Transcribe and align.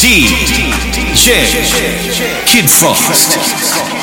DJ 0.00 1.44
KiddFrost. 2.46 3.99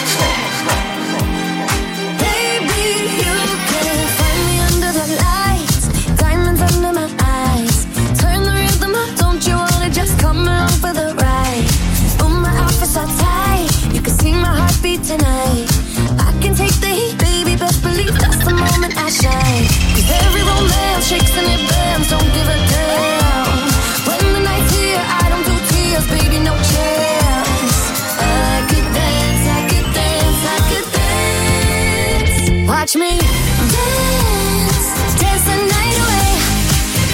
watch 32.88 32.96
me 32.96 33.18
dance, 33.18 34.88
dance 35.20 35.44
the 35.44 35.58
night 35.58 35.98
away. 36.04 36.32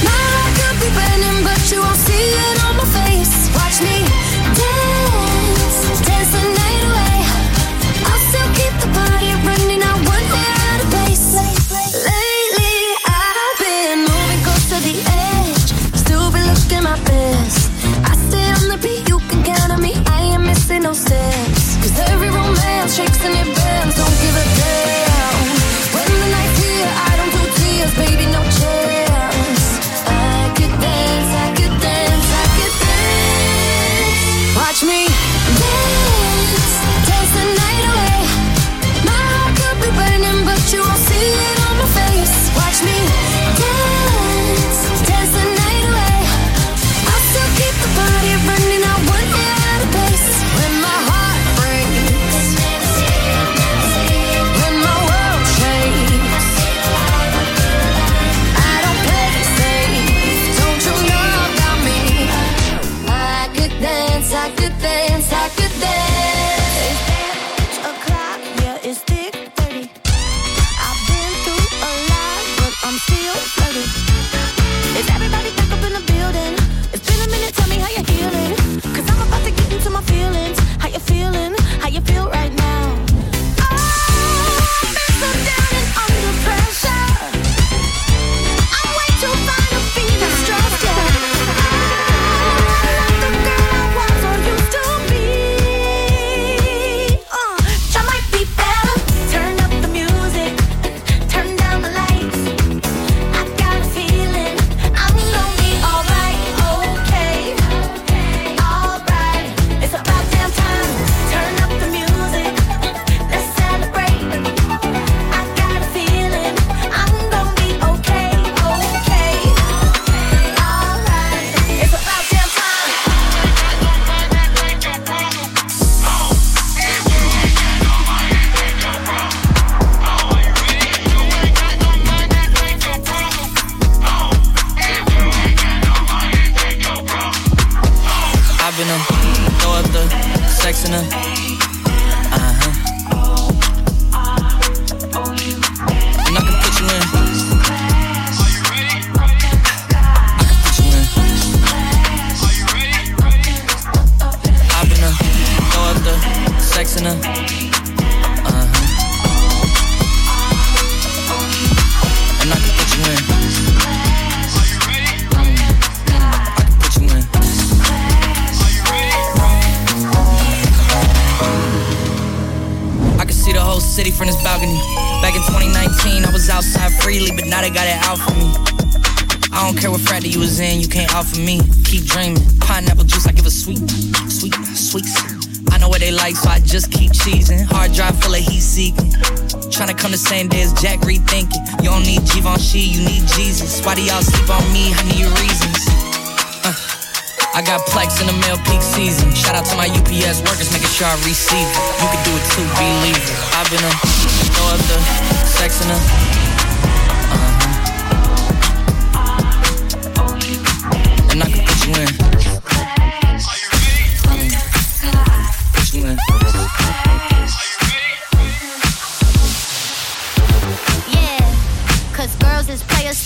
My 0.04 0.12
heart 0.30 0.54
could 0.59 0.77
be 0.80 0.90
burning, 0.94 1.44
but 1.44 1.72
you 1.72 1.82
won't 1.82 1.98
see 1.98 2.13
it 2.13 2.63
on 2.63 2.77
my 2.77 2.86
face. 2.86 3.49
Watch 3.55 3.82
me. 3.82 4.23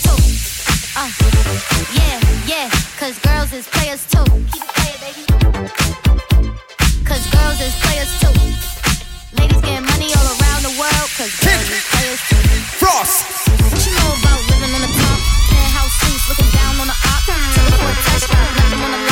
too. 0.02 0.20
Uh, 0.96 1.10
yeah, 1.94 2.18
yeah, 2.46 2.70
cause 2.98 3.18
girls 3.20 3.52
is 3.52 3.66
players 3.68 4.02
too. 4.06 4.24
Keep 4.52 4.62
it 4.62 4.72
playing, 4.76 5.00
baby. 5.02 5.22
Cause 7.04 7.24
girls 7.30 7.60
is 7.60 7.74
players 7.82 8.10
too. 8.20 8.34
Ladies 9.38 9.60
getting 9.62 9.86
money 9.86 10.10
all 10.14 10.28
around 10.36 10.62
the 10.62 10.74
world, 10.78 11.08
cause 11.18 11.32
girls 11.40 11.68
is 11.70 11.84
players 11.92 12.20
too. 12.28 12.42
Frost! 12.80 13.24
What 13.62 13.80
you 13.86 13.92
know 13.94 14.10
about 14.20 14.40
living 14.50 14.72
on 14.74 14.82
the 14.82 14.92
top? 15.00 15.18
Penthouse 15.50 16.28
looking 16.28 16.50
down 16.52 16.80
on 16.80 16.88
the 16.88 16.98
on 18.84 18.92
the 18.92 19.07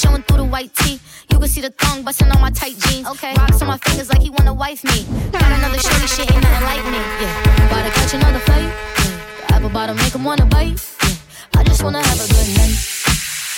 showing 0.00 0.22
through 0.22 0.38
the 0.38 0.44
white 0.44 0.72
tee. 0.74 0.98
You 1.30 1.38
can 1.38 1.48
see 1.48 1.60
the 1.60 1.70
thong 1.70 2.02
busting 2.02 2.30
on 2.30 2.40
my 2.40 2.50
tight 2.50 2.76
jeans. 2.78 3.06
Okay. 3.06 3.34
Rocks 3.36 3.60
on 3.60 3.68
my 3.68 3.78
fingers 3.78 4.08
like 4.08 4.22
he 4.22 4.30
wanna 4.30 4.54
wife 4.54 4.82
me. 4.84 5.04
Got 5.30 5.44
another 5.52 5.78
shorty 5.78 6.08
shit, 6.08 6.30
ain't 6.32 6.42
nothing 6.42 6.64
like 6.64 6.84
me. 6.94 7.00
Yeah. 7.20 7.66
About 7.66 7.84
to 7.84 7.92
catch 7.98 8.14
another 8.14 8.42
fight. 8.48 8.64
Yeah. 8.64 9.46
The 9.46 9.54
apple 9.54 9.68
bottom 9.68 9.96
make 9.96 10.14
him 10.14 10.24
wanna 10.24 10.46
bite. 10.46 10.80
Yeah. 11.02 11.60
I 11.60 11.64
just 11.64 11.82
wanna 11.84 12.02
have 12.02 12.20
a 12.26 12.28
good 12.32 12.48
night. 12.56 12.76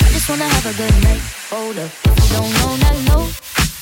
I 0.03 0.09
just 0.11 0.29
wanna 0.29 0.49
have 0.55 0.67
a 0.67 0.75
good 0.81 0.97
night. 1.07 1.23
Hold 1.51 1.79
up. 1.79 1.91
If 2.11 2.31
you 2.31 2.37
don't 2.37 2.53
know, 2.59 2.71
now 2.83 2.93
you 2.99 3.05
know. 3.11 3.23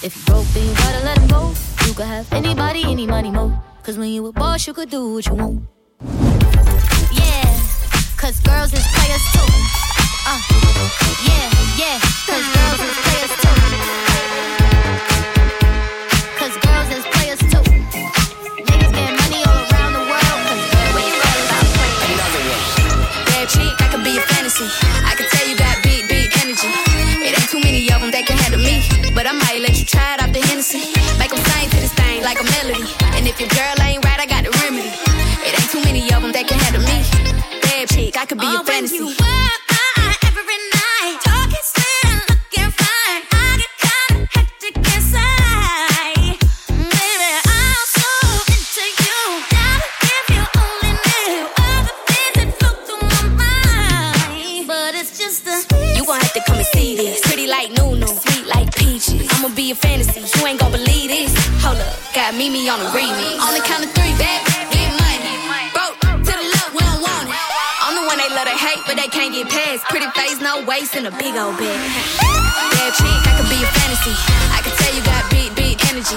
If 0.02 0.12
you 0.16 0.22
broke, 0.28 0.48
then 0.52 0.68
you 0.68 0.74
gotta 0.74 1.00
let 1.04 1.16
him 1.18 1.28
go. 1.28 1.54
You 1.86 1.94
could 1.94 2.06
have 2.06 2.30
anybody, 2.32 2.84
any 2.84 3.06
money, 3.06 3.30
mo. 3.30 3.56
Cause 3.82 3.96
when 3.96 4.10
you 4.10 4.26
a 4.26 4.32
boss, 4.32 4.66
you 4.66 4.74
could 4.74 4.90
do 4.90 5.14
what 5.14 5.26
you 5.26 5.34
want. 5.34 5.62
Yeah. 7.12 7.48
Cause 8.16 8.38
girls 8.40 8.72
is 8.72 8.86
players 8.94 9.24
too. 9.32 9.89
Uh, 10.31 10.38
yeah, 11.27 11.50
yeah, 11.75 11.99
cause 12.23 12.47
girls 12.55 12.79
is 12.87 12.94
players 13.03 13.35
too. 13.43 13.56
Cause 16.38 16.55
girls 16.62 16.88
is 16.94 17.05
players 17.11 17.43
too. 17.50 17.65
Niggas 18.62 18.93
getting 18.94 19.19
money 19.19 19.43
all 19.43 19.59
around 19.59 19.93
the 19.99 20.06
world. 20.06 20.41
Cause 20.47 20.62
you. 21.03 21.19
Another 22.15 22.43
one. 22.47 22.62
Bad 23.27 23.50
chick, 23.50 23.75
I 23.82 23.91
could 23.91 24.05
be 24.06 24.19
a 24.19 24.23
fantasy. 24.23 24.71
I 25.03 25.19
tell 25.35 25.49
you 25.50 25.59
got 25.59 25.82
energy. 26.47 26.71
It 27.27 27.35
ain't 27.35 27.50
too 27.50 27.59
many 27.59 27.82
of 27.91 27.99
them 27.99 28.12
that 28.15 28.23
can 28.23 28.38
handle 28.38 28.62
me. 28.62 28.87
But 29.11 29.27
I 29.27 29.32
might 29.35 29.59
let 29.59 29.75
you 29.81 29.85
try 29.85 30.15
it 30.15 30.23
out 30.23 30.31
the 30.32 30.47
Hennessy. 30.47 30.94
Sing 31.43 31.71
to 31.71 31.77
this 31.82 31.93
thing 31.94 32.23
like 32.23 32.38
a 32.38 32.47
melody. 32.55 32.87
And 33.19 33.27
if 33.27 33.41
your 33.41 33.50
girl 33.50 33.75
ain't 33.82 34.05
right, 34.06 34.21
I 34.23 34.27
got 34.31 34.47
the 34.47 34.55
remedy. 34.62 34.94
It 35.43 35.59
ain't 35.59 35.71
too 35.75 35.82
many 35.82 36.06
of 36.15 36.23
them 36.23 36.31
that 36.31 36.47
can 36.47 36.59
handle 36.62 36.87
me. 36.87 37.03
Bad 37.67 37.91
chick, 37.91 38.15
could 38.29 38.38
be. 38.38 39.59
meet 62.40 62.56
me 62.56 62.72
on 62.72 62.81
the 62.81 62.88
remix. 62.96 63.37
On 63.37 63.52
the 63.52 63.60
count 63.60 63.84
of 63.84 63.92
three, 63.92 64.16
back, 64.16 64.40
get 64.72 64.88
money. 64.96 65.37
Broke 65.76 66.00
to 66.00 66.32
the 66.32 66.46
love, 66.56 66.72
we 66.72 66.81
don't 66.81 67.04
want 67.04 67.28
it. 67.28 67.37
I'm 67.84 67.92
the 67.92 68.04
one 68.08 68.16
they 68.16 68.32
love 68.32 68.48
to 68.48 68.56
hate, 68.56 68.81
but 68.88 68.96
they 68.96 69.12
can't 69.12 69.28
get 69.37 69.44
past. 69.52 69.84
Pretty 69.92 70.08
face, 70.16 70.40
no 70.40 70.64
waist, 70.64 70.96
and 70.96 71.04
a 71.04 71.12
big 71.20 71.37
old 71.37 71.60
bag. 71.60 71.76
Bad 72.72 72.96
chick, 72.96 73.20
I 73.28 73.32
could 73.37 73.50
be 73.52 73.60
a 73.60 73.69
fantasy. 73.69 74.16
I 74.56 74.64
can 74.64 74.72
tell 74.72 74.92
you 74.96 75.04
got 75.04 75.20
big, 75.28 75.52
big 75.52 75.76
energy. 75.92 76.16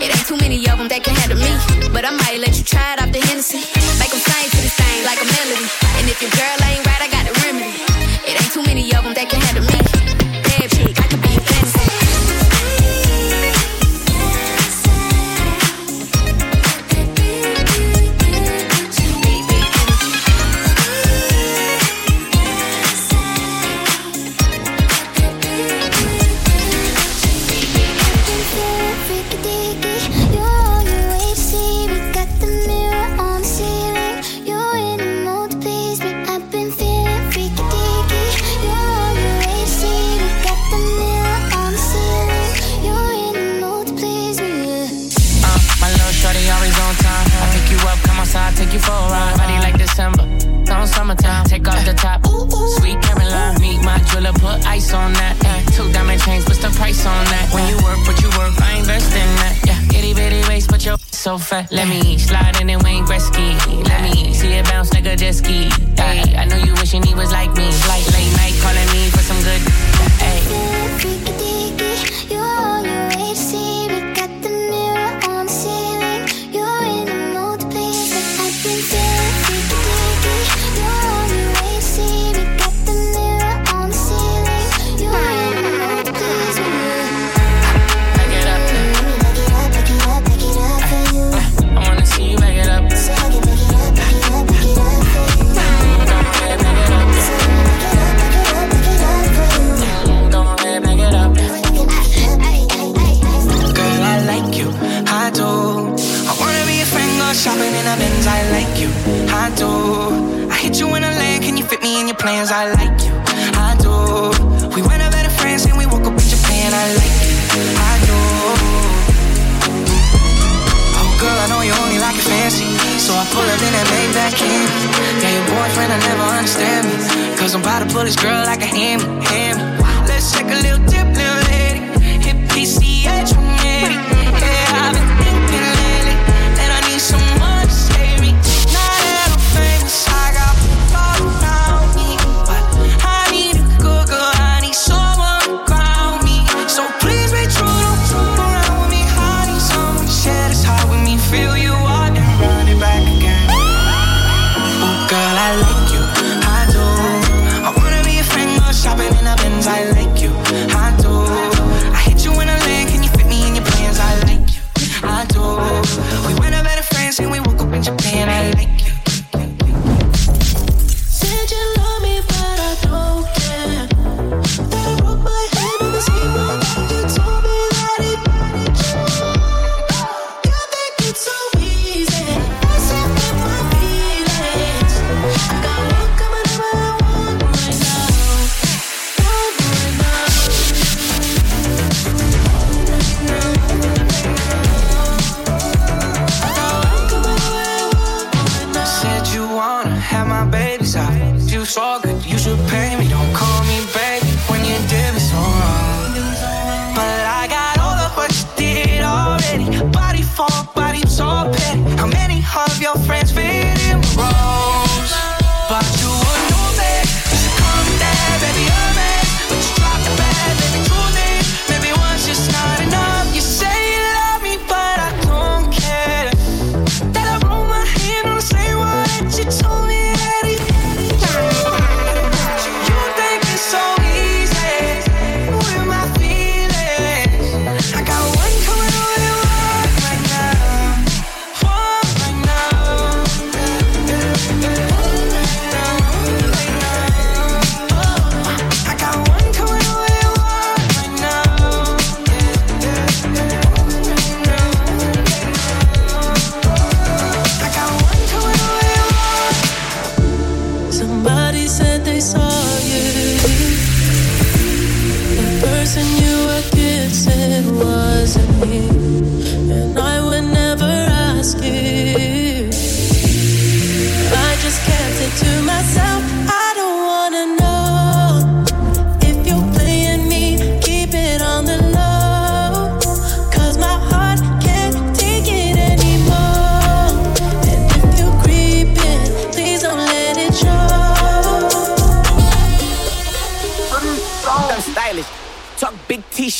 It 0.00 0.08
ain't 0.08 0.24
too 0.24 0.40
many 0.40 0.56
of 0.72 0.80
them 0.80 0.88
that 0.88 1.04
can 1.04 1.12
handle 1.20 1.36
me. 1.36 1.52
But 1.92 2.08
I 2.08 2.16
might 2.16 2.40
let 2.40 2.56
you 2.56 2.64
try 2.64 2.96
it 2.96 3.04
off 3.04 3.12
the 3.12 3.20
Hennessy. 3.20 3.60
Make 4.00 4.08
them 4.08 4.24
sing 4.24 4.48
to 4.48 4.60
the 4.64 4.72
same 4.72 5.04
like 5.04 5.20
a 5.20 5.28
melody. 5.36 5.68
And 6.00 6.08
if 6.08 6.16
your 6.24 6.32
girl 6.32 6.56
ain't 6.64 6.80
right, 6.88 7.02
I 7.04 7.12
got 7.12 7.28
the 7.28 7.34
remedy. 7.44 7.76
It 8.24 8.40
ain't 8.40 8.52
too 8.56 8.64
many 8.64 8.88
of 8.96 9.04
them 9.04 9.12
that 9.12 9.28
can 9.28 9.44
handle 9.44 9.68
me. 9.68 9.87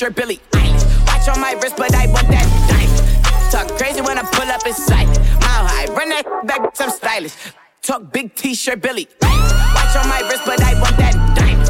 I'm 0.00 0.14
stylish. 0.14 0.14
Talk 0.14 0.14
big 0.14 0.14
t-shirt, 0.14 0.14
Billie 0.14 0.40
Eilish. 0.49 0.95
Watch 1.05 1.28
on 1.28 1.40
my 1.40 1.50
wrist, 1.50 1.75
but 1.76 1.93
I 1.93 1.99
want 1.99 2.17
that 2.23 2.38
diamond. 2.69 3.50
Talk 3.50 3.67
crazy 3.76 4.00
when 4.00 4.17
I 4.17 4.23
pull 4.23 4.49
up 4.49 4.55
in 4.64 4.73
sight. 4.73 5.09
Mile 5.43 5.67
high, 5.67 5.87
run 5.90 6.09
that 6.11 6.25
back, 6.47 6.61
I'm 6.78 6.90
stylish. 6.90 7.35
Talk 7.83 8.12
big 8.12 8.35
t-shirt, 8.37 8.81
Billy. 8.81 9.09
Watch 9.21 9.97
on 9.97 10.07
my 10.07 10.21
wrist, 10.31 10.47
but 10.47 10.62
I 10.62 10.78
want 10.78 10.97
that 11.02 11.19
diamond. 11.35 11.67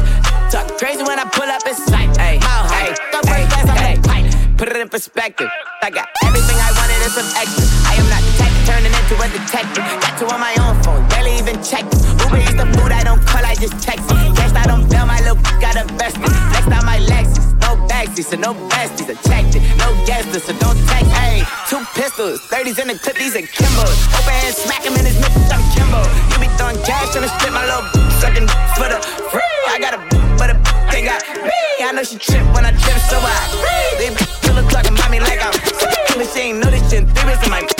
Talk 0.51 0.67
crazy 0.77 1.01
when 1.01 1.17
I 1.17 1.25
pull 1.25 1.49
up 1.49 1.65
in 1.65 1.73
sight. 1.73 2.13
Mile 2.17 2.65
high, 2.69 2.93
talk 3.09 3.25
first 3.25 3.49
class, 3.49 3.65
I'm 3.65 3.77
that. 3.81 4.57
Put 4.57 4.69
it 4.69 4.77
in 4.77 4.89
perspective. 4.89 5.49
I 5.81 5.89
got 5.89 6.05
everything 6.21 6.57
I 6.61 6.69
wanted 6.77 7.01
and 7.01 7.13
some 7.15 7.29
extra. 7.33 7.65
I 7.87 7.97
am 7.97 8.07
not 8.13 8.21
the 8.21 8.33
type 8.37 8.53
turning 8.69 8.93
into 8.93 9.15
a 9.17 9.27
detective. 9.33 9.85
Got 10.05 10.13
two 10.19 10.29
on 10.29 10.39
my 10.39 10.53
own 10.61 10.77
phone, 10.83 11.01
barely 11.09 11.33
even 11.41 11.57
check. 11.63 11.81
Uber 12.21 12.45
is 12.45 12.53
the 12.53 12.67
food 12.77 12.91
I 12.93 13.01
don't 13.01 13.25
call, 13.25 13.41
I 13.41 13.55
just 13.55 13.81
text. 13.81 14.05
Guess 14.37 14.53
I 14.53 14.67
don't 14.69 14.85
bail, 14.85 15.07
my 15.07 15.17
little 15.25 15.41
got 15.57 15.79
invested. 15.81 16.19
Next 16.21 16.29
out 16.29 16.29
my 16.29 16.37
Lexus, 16.37 16.38
backseat, 18.23 18.25
so 18.25 18.37
no 18.37 18.53
checked 19.23 19.55
it, 19.55 19.63
no 19.77 20.05
guesses, 20.05 20.43
so 20.43 20.53
don't 20.59 20.77
text. 20.87 21.11
Hey, 21.11 21.43
two 21.67 21.83
pistols, 21.95 22.39
30s 22.47 22.79
in 22.79 22.87
the 22.89 22.97
clip, 22.99 23.15
these 23.15 23.35
are 23.35 23.41
Kimbo's. 23.41 23.97
Open 24.15 24.33
hand, 24.33 24.55
smack 24.55 24.83
him 24.83 24.93
in 24.93 25.05
his 25.05 25.19
nipples, 25.19 25.51
I'm 25.51 25.63
Kimbo. 25.73 26.01
You 26.31 26.39
be 26.39 26.47
throwing 26.57 26.77
cash 26.83 27.15
on 27.15 27.23
the 27.23 27.29
strip, 27.39 27.53
my 27.53 27.65
little 27.65 27.85
sucking 28.19 28.47
for 28.75 28.87
the 28.89 28.99
free. 29.31 29.41
I 29.67 29.79
got 29.79 29.93
a 29.93 29.99
but 30.37 30.49
a 30.51 30.55
thing 30.91 31.05
got 31.05 31.23
me. 31.43 31.59
I 31.81 31.91
know 31.93 32.03
she 32.03 32.17
trip 32.17 32.43
when 32.53 32.65
I 32.65 32.71
trip, 32.71 32.99
so 33.07 33.17
I 33.19 33.35
breathe. 33.99 34.17
They 34.43 34.53
look 34.53 34.69
talking 34.69 34.93
about 34.93 35.11
me 35.11 35.19
like 35.19 35.39
I'm 35.41 35.53
but 36.15 36.27
she 36.33 36.51
ain't 36.51 36.59
know 36.59 36.69
this 36.69 36.89
shit. 36.89 37.07
Three 37.07 37.33
in 37.33 37.49
my 37.49 37.78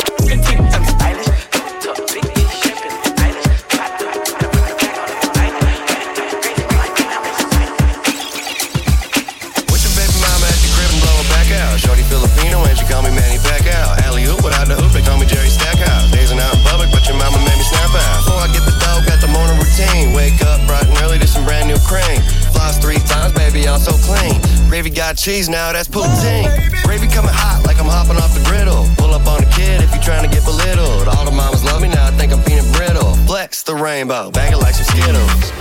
Gravy 24.80 24.96
got 24.96 25.18
cheese 25.18 25.50
now, 25.50 25.74
that's 25.74 25.90
poutine. 25.90 26.48
Gravy 26.88 27.12
coming 27.12 27.36
hot 27.36 27.68
like 27.68 27.76
I'm 27.84 27.92
hopping 27.92 28.16
off 28.16 28.32
the 28.32 28.40
griddle. 28.48 28.88
Pull 28.96 29.12
up 29.12 29.28
on 29.28 29.44
the 29.44 29.52
kid 29.52 29.84
if 29.84 29.92
you 29.92 30.00
trying 30.00 30.24
to 30.24 30.32
get 30.32 30.48
belittled. 30.48 31.04
All 31.12 31.28
the 31.28 31.36
mamas 31.36 31.68
love 31.68 31.82
me 31.82 31.90
now, 31.92 32.08
I 32.08 32.12
think 32.16 32.32
I'm 32.32 32.40
peanut 32.48 32.64
brittle. 32.72 33.12
Flex 33.28 33.62
the 33.62 33.76
rainbow, 33.76 34.32
bang 34.32 34.56
it 34.56 34.60
like 34.64 34.80
some 34.80 34.88
Skittles. 34.88 35.52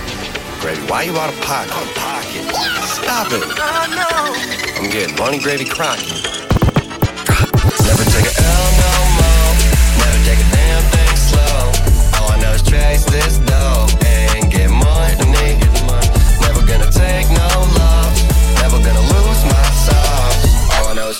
Gravy, 0.63 0.79
why 0.87 1.03
you 1.03 1.11
out 1.19 1.27
of 1.27 1.35
pocket? 1.43 1.75
pocket? 1.99 2.47
Stop 2.87 3.27
it. 3.35 3.43
I'm 4.79 4.87
getting 4.87 5.11
money 5.19 5.43
gravy 5.43 5.67
crocky. 5.67 6.15
Never 7.83 8.05
take 8.15 8.23
a 8.23 8.33
L 8.39 8.67
no 8.79 8.93
more. 9.19 9.51
Never 9.99 10.19
take 10.23 10.39
a 10.39 10.47
damn 10.47 10.83
thing 10.95 11.15
slow. 11.27 12.23
All 12.23 12.31
I 12.31 12.39
know 12.39 12.55
is 12.55 12.63
chase 12.63 13.03
this 13.11 13.35
dough 13.43 13.83
and 13.99 14.47
get 14.47 14.71
money. 14.71 15.59
Never 16.39 16.63
gonna 16.63 16.87
take 16.87 17.27
no 17.35 17.38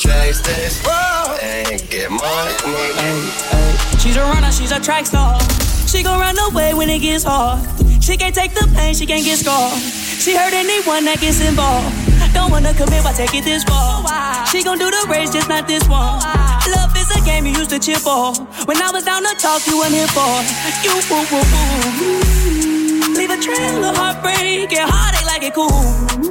All 0.09 0.15
I 0.15 0.23
know 0.23 0.29
is 0.29 0.41
chase 0.41 0.81
this 0.81 0.87
and 1.43 1.89
get 1.89 2.09
money. 2.09 3.29
She's 3.99 4.17
a 4.17 4.21
runner, 4.21 4.51
she's 4.51 4.71
a 4.71 4.79
track 4.79 5.05
star. 5.05 5.39
She 5.87 6.03
gon' 6.03 6.19
run 6.19 6.35
away 6.49 6.73
when 6.73 6.89
it 6.89 6.99
gets 6.99 7.23
hard. 7.23 7.61
She 8.01 8.17
can't 8.17 8.33
take 8.33 8.53
the 8.53 8.67
pain, 8.75 8.95
she 8.95 9.05
can't 9.05 9.23
get 9.23 9.37
scarred. 9.37 9.77
She 9.77 10.35
hurt 10.35 10.53
anyone 10.53 11.05
that 11.05 11.19
gets 11.19 11.41
involved. 11.41 11.93
Don't 12.33 12.51
wanna 12.51 12.73
commit, 12.73 13.03
why 13.03 13.13
take 13.13 13.33
it 13.35 13.43
this 13.43 13.63
far? 13.63 14.01
Oh, 14.05 14.45
she 14.51 14.63
gon' 14.63 14.79
do 14.79 14.89
the 14.89 15.07
race, 15.09 15.31
just 15.31 15.47
not 15.49 15.67
this 15.67 15.87
one. 15.87 16.19
Oh, 16.21 16.59
Love 16.75 16.95
is 16.97 17.09
a 17.15 17.21
game 17.25 17.45
you 17.45 17.53
used 17.53 17.69
to 17.69 17.79
cheer 17.79 17.97
for. 17.97 18.33
When 18.65 18.81
I 18.81 18.91
was 18.91 19.03
down 19.03 19.23
to 19.23 19.33
talk, 19.37 19.65
you 19.67 19.77
weren't 19.77 19.93
here 19.93 20.07
for. 20.07 20.41
You 20.81 20.93
woo 21.09 21.21
woo 21.29 21.45
woo. 21.53 23.13
Leave 23.13 23.29
a 23.29 23.37
trail 23.37 23.83
of 23.85 23.95
heartbreak 23.95 24.71
and 24.73 24.89
heartache 24.89 25.25
like 25.25 25.43
it 25.43 25.53
cool. 25.53 26.28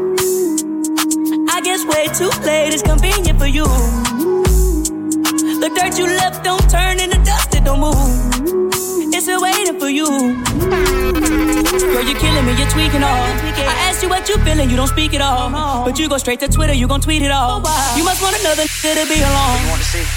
I 1.69 1.73
guess 1.73 1.85
way 1.85 2.09
too 2.17 2.33
late 2.47 2.73
It's 2.73 2.81
convenient 2.81 3.39
for 3.39 3.47
you. 3.47 3.67
The 5.61 5.69
dirt 5.77 5.99
you 5.99 6.07
left 6.07 6.43
don't 6.43 6.65
turn 6.71 6.99
into 6.99 7.19
dust, 7.29 7.55
it 7.55 7.65
don't 7.65 7.81
move. 7.81 9.13
It's 9.13 9.25
still 9.25 9.43
waiting 9.43 9.79
for 9.79 9.91
you. 9.91 10.09
Girl, 11.93 12.05
you're 12.09 12.19
killing 12.19 12.47
me, 12.47 12.57
you're 12.57 12.71
tweaking 12.71 13.05
all. 13.05 13.29
I 13.69 13.75
asked 13.85 14.03
you 14.03 14.09
what 14.09 14.27
you 14.31 14.39
feeling, 14.39 14.71
you 14.71 14.77
don't 14.77 14.89
speak 14.89 15.13
at 15.13 15.21
all. 15.21 15.85
But 15.85 15.99
you 15.99 16.09
go 16.09 16.17
straight 16.17 16.41
to 16.41 16.49
Twitter, 16.49 16.73
you 16.73 16.89
gon' 16.89 17.03
tweet 17.03 17.21
it 17.21 17.31
all. 17.31 17.59
You 17.99 18.05
must 18.05 18.23
want 18.23 18.41
another 18.41 18.63
nigga 18.63 19.05
to 19.05 19.07
be 19.13 19.21
along. 19.21 19.59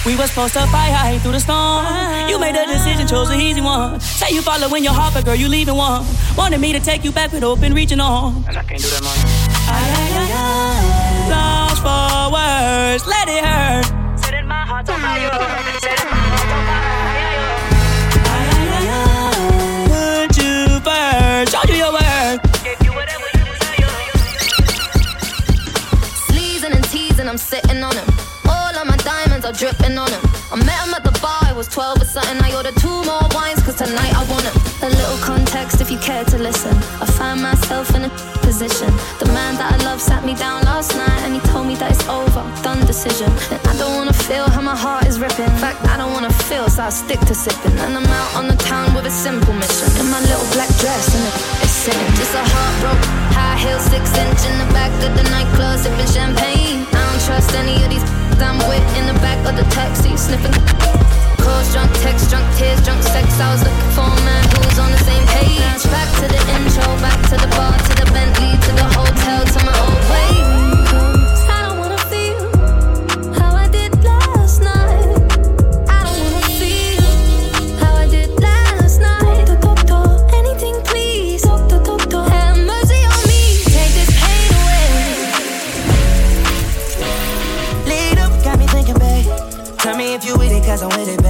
We 0.05 0.15
was 0.15 0.29
supposed 0.29 0.53
to 0.53 0.62
fight 0.72 0.93
high 0.96 1.20
through 1.20 1.34
the 1.34 1.41
storm. 1.41 2.29
You 2.29 2.39
made 2.39 2.55
a 2.55 2.65
decision, 2.65 3.10
chose 3.10 3.27
the 3.27 3.36
easy 3.36 3.60
one. 3.60 4.00
Say 4.00 4.34
you 4.34 4.41
follow 4.41 4.67
following 4.67 4.86
your 4.86 4.93
heart, 4.93 5.15
but 5.15 5.25
girl, 5.25 5.36
you 5.36 5.50
leaving 5.50 5.75
one. 5.75 6.05
Wanted 6.38 6.62
me 6.62 6.72
to 6.72 6.79
take 6.79 7.03
you 7.03 7.12
back 7.12 7.34
with 7.34 7.43
open 7.43 7.74
reaching 7.74 8.00
on. 8.00 8.41
And 8.48 8.55
I 8.55 8.63
can't 8.63 8.81
do 8.81 8.88
that, 8.88 9.03
money. 9.03 10.11
Lost 12.32 12.40
for 12.40 13.04
words, 13.04 13.08
let 13.08 13.28
it 13.28 13.44
hurt. 13.44 13.86
Setting 14.20 14.48
my 14.48 14.66
heart 14.66 14.90
on 14.90 15.00
fire. 15.00 15.32
Setting 15.80 16.10
my 16.10 16.18
heart 16.32 16.52
on 16.56 16.64
fire. 16.70 17.12
Put 19.92 20.38
you 20.38 20.80
first. 20.80 21.52
Show 21.52 21.64
you 21.68 21.78
your 21.84 21.92
worth. 21.92 22.42
Give 22.64 22.82
you 22.86 22.94
whatever 22.94 23.28
you 23.34 23.46
Sleazing 26.28 26.74
and 26.74 26.84
teasing, 26.86 27.28
I'm 27.28 27.38
sitting 27.38 27.84
on 27.84 27.96
him. 27.96 28.08
All 28.48 28.76
of 28.76 28.88
my 28.88 28.98
diamonds 28.98 29.46
are 29.46 29.54
dripping 29.54 29.98
on 29.98 30.10
him. 30.12 30.22
I 30.52 30.56
met 30.56 30.80
him 30.86 30.94
at 30.94 31.04
the 31.04 31.11
bar, 31.11 31.11
I 31.11 31.11
was 31.62 31.70
12 31.70 32.01
or 32.01 32.10
something. 32.10 32.41
I 32.41 32.50
ordered 32.58 32.74
two 32.82 32.98
more 33.06 33.22
wines, 33.38 33.62
cause 33.62 33.77
tonight 33.77 34.13
I 34.18 34.25
want 34.34 34.41
him. 34.50 34.58
A 34.82 34.89
little 34.89 35.20
context 35.22 35.77
if 35.77 35.91
you 35.94 36.00
care 36.00 36.25
to 36.34 36.38
listen. 36.41 36.74
I 36.98 37.06
find 37.06 37.38
myself 37.38 37.94
in 37.94 38.01
a 38.10 38.12
position. 38.41 38.89
The 39.22 39.30
man 39.30 39.53
that 39.62 39.70
I 39.70 39.77
love 39.86 40.01
sat 40.01 40.25
me 40.25 40.34
down 40.34 40.65
last 40.65 40.98
night 40.98 41.22
and 41.22 41.38
he 41.38 41.41
told 41.53 41.68
me 41.70 41.75
that 41.77 41.94
it's 41.94 42.01
over, 42.10 42.41
done 42.65 42.82
decision. 42.89 43.30
And 43.53 43.62
I 43.70 43.77
don't 43.77 43.94
wanna 43.94 44.18
feel 44.25 44.50
how 44.50 44.62
my 44.62 44.74
heart 44.74 45.06
is 45.06 45.20
ripping. 45.22 45.46
In 45.46 45.62
fact, 45.62 45.86
I 45.86 45.98
don't 46.01 46.13
wanna 46.18 46.34
feel, 46.50 46.65
so 46.65 46.82
I 46.82 46.89
stick 46.89 47.22
to 47.30 47.36
sipping. 47.36 47.77
And 47.77 47.94
I'm 47.94 48.10
out 48.10 48.32
on 48.41 48.48
the 48.50 48.58
town 48.58 48.96
with 48.96 49.06
a 49.06 49.13
simple 49.13 49.53
mission. 49.53 49.89
In 50.01 50.10
my 50.10 50.22
little 50.30 50.48
black 50.58 50.72
dress 50.82 51.13
and 51.13 51.25
it's 51.62 51.77
sitting. 51.86 52.10
Just 52.18 52.34
a 52.34 52.41
heartbroken, 52.41 53.12
high 53.38 53.58
heel, 53.62 53.77
six 53.77 54.10
inch 54.18 54.41
in 54.50 54.56
the 54.58 54.70
back 54.74 54.89
of 55.06 55.13
the 55.13 55.25
nightclub, 55.30 55.77
sipping 55.77 56.10
champagne. 56.10 56.89
I 56.89 57.01
don't 57.06 57.22
trust 57.22 57.53
any 57.53 57.77
of 57.86 57.89
these 57.94 58.06
I'm 58.41 58.58
with 58.65 58.98
in 58.98 59.06
the 59.06 59.13
back 59.22 59.38
of 59.46 59.53
the 59.56 59.65
taxi, 59.70 60.18
sniffing. 60.18 61.21
Calls, 61.43 61.67
drunk 61.74 61.91
text, 62.01 62.29
drunk 62.29 62.45
tears, 62.57 62.81
drunk 62.83 63.01
sex. 63.03 63.39
I 63.39 63.51
was 63.53 63.63
looking 63.63 63.91
for 63.95 64.05
a 64.05 64.21
man 64.25 64.43
who 64.51 64.60
was 64.67 64.77
on 64.79 64.91
the 64.91 65.01
same 65.10 65.25
page. 65.27 65.83
Back 65.89 66.10
to 66.19 66.27
the 66.27 66.39
intro, 66.55 66.86
back 67.01 67.19
to 67.29 67.36
the 67.38 67.48
bar, 67.57 67.74
to 67.77 67.93
the 68.00 68.05
Bentley, 68.13 68.51
to 68.65 68.71
the 68.79 68.88
hotel, 68.98 69.43
to 69.53 69.60
my 69.65 69.74
old 69.86 70.03
way. 70.12 70.29
'Cause 70.86 71.50
I 71.50 71.60
don't 71.65 71.79
wanna 71.79 72.01
feel 72.12 72.41
how 73.39 73.51
I 73.55 73.67
did 73.67 73.91
last 74.03 74.62
night. 74.62 75.17
I 75.89 76.00
don't 76.05 76.21
wanna 76.24 76.53
feel 76.62 77.01
how 77.81 77.93
I 77.95 78.07
did 78.07 78.29
last 78.39 79.00
night. 79.01 79.45
Doctor, 79.62 80.03
anything 80.39 80.75
please. 80.83 81.41
Doctor, 81.41 81.79
doctor, 81.89 82.24
have 82.36 82.57
mercy 82.57 83.01
on 83.13 83.21
me. 83.31 83.41
Take 83.75 83.93
this 84.00 84.12
pain 84.21 84.50
away. 84.62 84.89
Lead 87.89 88.17
up, 88.19 88.31
got 88.43 88.57
me 88.60 88.67
thinking, 88.67 89.00
babe. 89.00 89.25
Tell 89.79 89.95
me 89.98 90.13
if 90.13 90.24
you 90.24 90.36
with 90.38 90.51
it, 90.51 90.63
cause 90.63 90.83
I'm 90.83 90.89
with 90.89 91.10
it, 91.10 91.21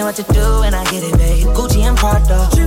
me 0.00 0.04
what 0.04 0.16
to 0.16 0.22
do 0.32 0.62
and 0.62 0.74
I 0.74 0.84
get 0.90 1.02
it, 1.02 1.16
babe. 1.18 1.46
Gucci 1.48 1.82
and 1.82 1.96
Prada. 1.96 2.59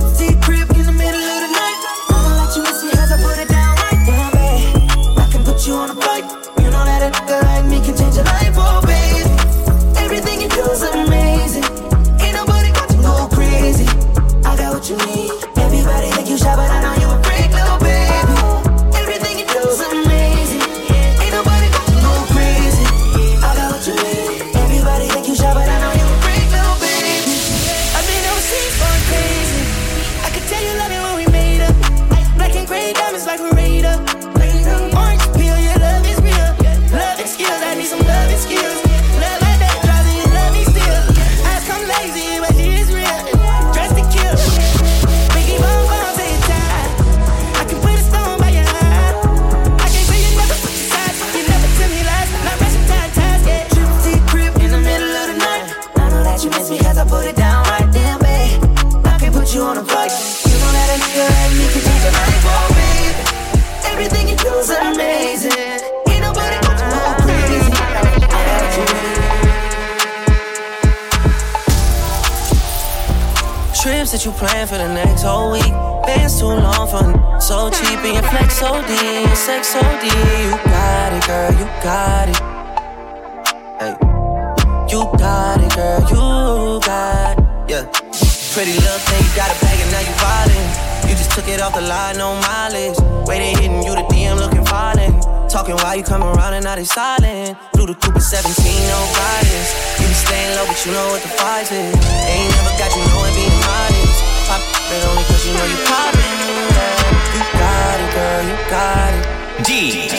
Violent. 91.56 91.60
You 91.60 91.60
just 91.60 91.60
took 91.60 91.60
it 91.60 91.60
off 91.60 91.74
the 91.74 91.80
line, 91.80 92.18
no 92.18 92.34
mileage. 92.40 92.98
Waiting, 93.26 93.56
hitting 93.56 93.82
you 93.82 93.94
the 93.94 94.02
DM 94.10 94.36
looking 94.38 94.64
violent. 94.64 95.22
Talking 95.50 95.76
while 95.76 95.96
you 95.96 96.02
come 96.02 96.22
around 96.22 96.54
and 96.54 96.64
now 96.64 96.76
they 96.76 96.84
silent. 96.84 97.56
Blue 97.72 97.86
the 97.86 97.94
Cooper 97.94 98.20
17, 98.20 98.54
no 98.88 98.98
guidance. 99.14 99.70
You 100.00 100.06
be 100.06 100.14
staying 100.14 100.56
low, 100.56 100.66
but 100.66 100.78
you 100.84 100.92
know 100.92 101.08
what 101.10 101.22
the 101.22 101.30
price 101.38 101.70
is. 101.70 101.94
They 101.94 102.42
ain't 102.42 102.50
never 102.50 102.74
got 102.78 102.90
you 102.90 103.02
knowing 103.06 103.34
being 103.34 103.58
modest. 103.62 104.18
Pop 104.46 104.60
it 104.60 105.04
only 105.06 105.24
cause 105.24 105.46
you 105.46 105.52
know 105.54 105.66
you 105.66 105.78
poppin'. 105.86 106.34
Yeah. 106.74 107.34
You 107.34 107.42
got 107.54 107.96
it, 108.02 108.10
girl, 108.14 108.42
you 108.50 108.56
got 108.70 109.12
it. 109.14 109.24
D 109.64 110.10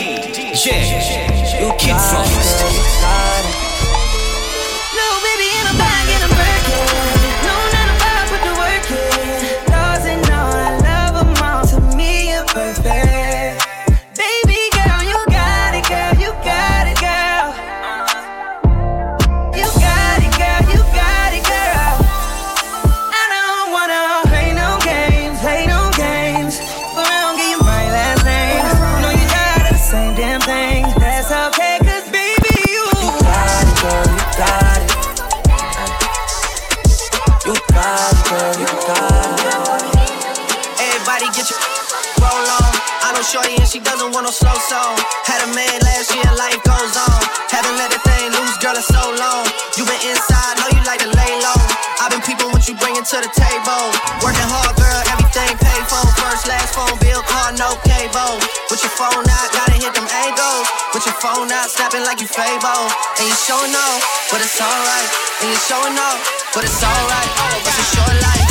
J 0.55 0.65
You 1.59 1.69
Kid 1.77 1.99
got 1.99 3.74
Fable. 62.35 62.91
And 63.15 63.27
you 63.29 63.33
showing 63.33 63.71
off, 63.71 64.27
but 64.29 64.41
it's 64.43 64.59
alright. 64.59 65.09
And 65.39 65.51
you 65.51 65.55
showing 65.55 65.95
off, 65.95 66.19
but 66.53 66.65
it's 66.65 66.83
alright. 66.83 67.31
It's 67.63 67.79
a 67.79 67.87
short 67.95 68.11
life, 68.11 68.44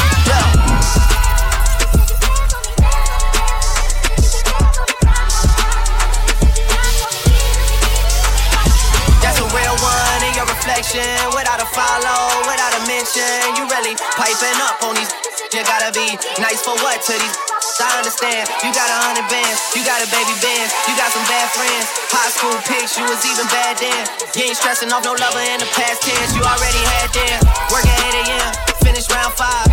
gotta 15.65 15.91
be 15.93 16.15
nice 16.41 16.61
for 16.63 16.77
what 16.85 17.01
to 17.09 17.15
these. 17.17 17.37
I 17.75 17.99
understand. 17.99 18.47
You 18.63 18.71
got 18.71 18.87
a 18.87 18.99
hundred 19.03 19.27
bands, 19.27 19.59
you 19.75 19.83
got 19.83 19.99
a 19.99 20.07
baby 20.07 20.35
band, 20.39 20.69
you 20.87 20.95
got 20.95 21.11
some 21.11 21.27
bad 21.27 21.51
friends. 21.51 21.91
High 22.15 22.31
school 22.31 22.55
pics, 22.71 22.95
you 22.95 23.03
was 23.03 23.19
even 23.27 23.51
bad 23.51 23.83
then. 23.83 24.03
You 24.39 24.47
ain't 24.47 24.59
stressing 24.59 24.95
off 24.95 25.03
no 25.03 25.19
lover 25.19 25.43
in 25.43 25.59
the 25.59 25.67
past 25.75 26.07
tense. 26.07 26.31
You 26.39 26.43
already 26.47 26.83
had 26.87 27.11
them. 27.11 27.39
Working 27.75 27.99
8 28.15 28.31
a.m., 28.31 28.51
finish 28.87 29.11
round 29.11 29.35
five. 29.35 29.67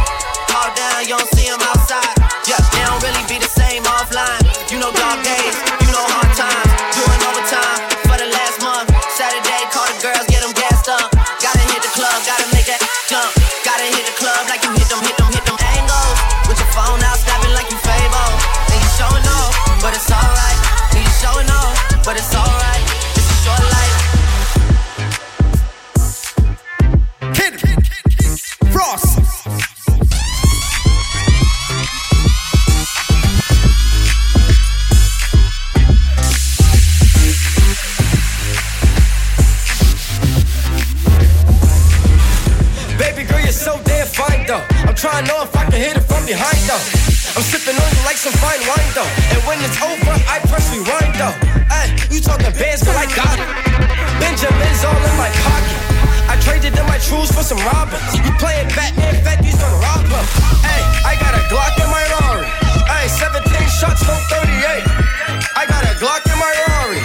All 0.58 0.72
down, 0.74 1.06
you 1.06 1.14
don't 1.14 1.30
see 1.38 1.46
them 1.46 1.62
outside. 1.62 2.18
Yeah, 2.50 2.58
they 2.74 2.82
don't 2.90 3.02
really 3.06 3.26
be 3.30 3.38
the 3.38 3.52
same 3.52 3.86
offline. 3.86 4.50
You 4.74 4.82
know 4.82 4.90
dog 4.90 5.22
days, 5.22 5.56
you 5.86 5.90
know 5.94 6.02
hard 6.02 6.32
times. 6.34 6.72
Doing 6.98 7.22
overtime 7.22 7.91
but 22.04 22.18
it's 22.18 22.34
alright. 22.34 22.82
It's 23.16 23.30
a 23.30 23.36
short 23.44 23.60
life. 23.60 23.98
Kid 27.36 27.54
Frost. 28.72 29.20
Baby 42.98 43.24
girl, 43.28 43.40
you're 43.42 43.52
so 43.52 43.80
damn 43.84 44.08
fine 44.08 44.46
though. 44.48 44.66
I'm 44.88 44.96
trying 44.96 45.26
to 45.26 45.32
know 45.32 45.44
if 45.44 45.56
I 45.56 45.66
can 45.66 45.74
hit 45.74 45.98
it 45.98 46.02
from 46.02 46.26
behind 46.26 46.58
though. 46.68 47.11
I'm 47.32 47.48
sipping 47.48 47.80
on 47.80 47.90
you 47.96 48.04
like 48.04 48.20
some 48.20 48.36
fine 48.44 48.60
wine 48.68 48.92
though. 48.92 49.08
And 49.32 49.40
when 49.48 49.56
it's 49.64 49.80
over, 49.80 50.16
I 50.28 50.44
press 50.52 50.68
rewind 50.68 51.16
though. 51.16 51.32
Hey, 51.72 51.96
you 52.12 52.20
talking 52.20 52.52
bands, 52.52 52.84
but 52.84 52.92
I 53.00 53.08
got 53.16 53.40
it. 53.40 53.48
Benjamin's 54.20 54.84
all 54.84 55.00
in 55.00 55.16
my 55.16 55.32
pocket. 55.40 55.80
I 56.28 56.36
traded 56.44 56.76
in 56.76 56.86
my 56.92 57.00
trues 57.00 57.32
for 57.32 57.40
some 57.40 57.60
robbers. 57.64 58.04
You 58.20 58.36
playing 58.36 58.68
Batman, 58.76 59.16
Fetty's 59.24 59.56
gonna 59.56 59.80
rob 59.80 60.04
her. 60.12 60.24
Hey, 60.60 60.84
I 61.08 61.16
got 61.24 61.32
a 61.32 61.44
Glock 61.48 61.76
in 61.80 61.88
my 61.88 62.04
Rari. 62.20 62.52
Hey, 62.92 63.08
17 63.08 63.48
shots, 63.80 64.04
no 64.04 64.16
38. 64.28 64.84
I 65.56 65.64
got 65.72 65.88
a 65.88 65.96
Glock 66.04 66.28
in 66.28 66.36
my 66.36 66.52
Rari. 66.68 67.00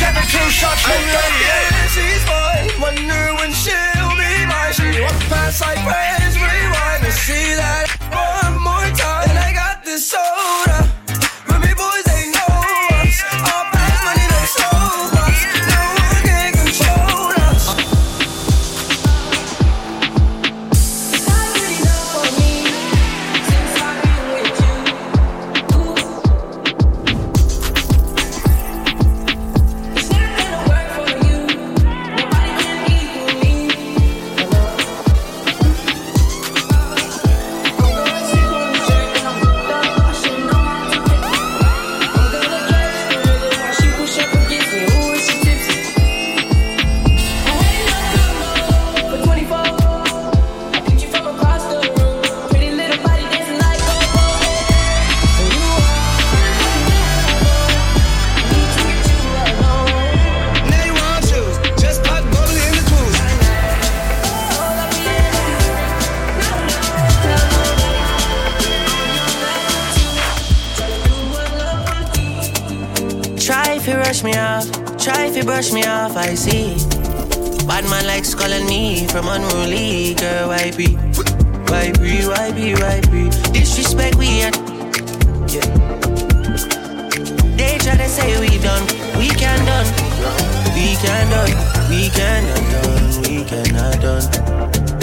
17 0.00 0.48
shots, 0.48 0.80
no 0.88 0.96
38. 0.96 1.92
She's 1.92 2.24
fine. 2.24 2.72
Wonder 2.80 3.36
when 3.36 3.52
she'll 3.52 4.16
be 4.16 4.32
mine. 4.48 4.72
She 4.72 4.96
walks 5.04 5.28
past 5.28 5.60
like 5.60 5.76
friends, 5.84 6.40
rewind 6.40 7.04
to 7.04 7.12
see 7.12 7.52
that 7.52 7.87
can 93.48 93.64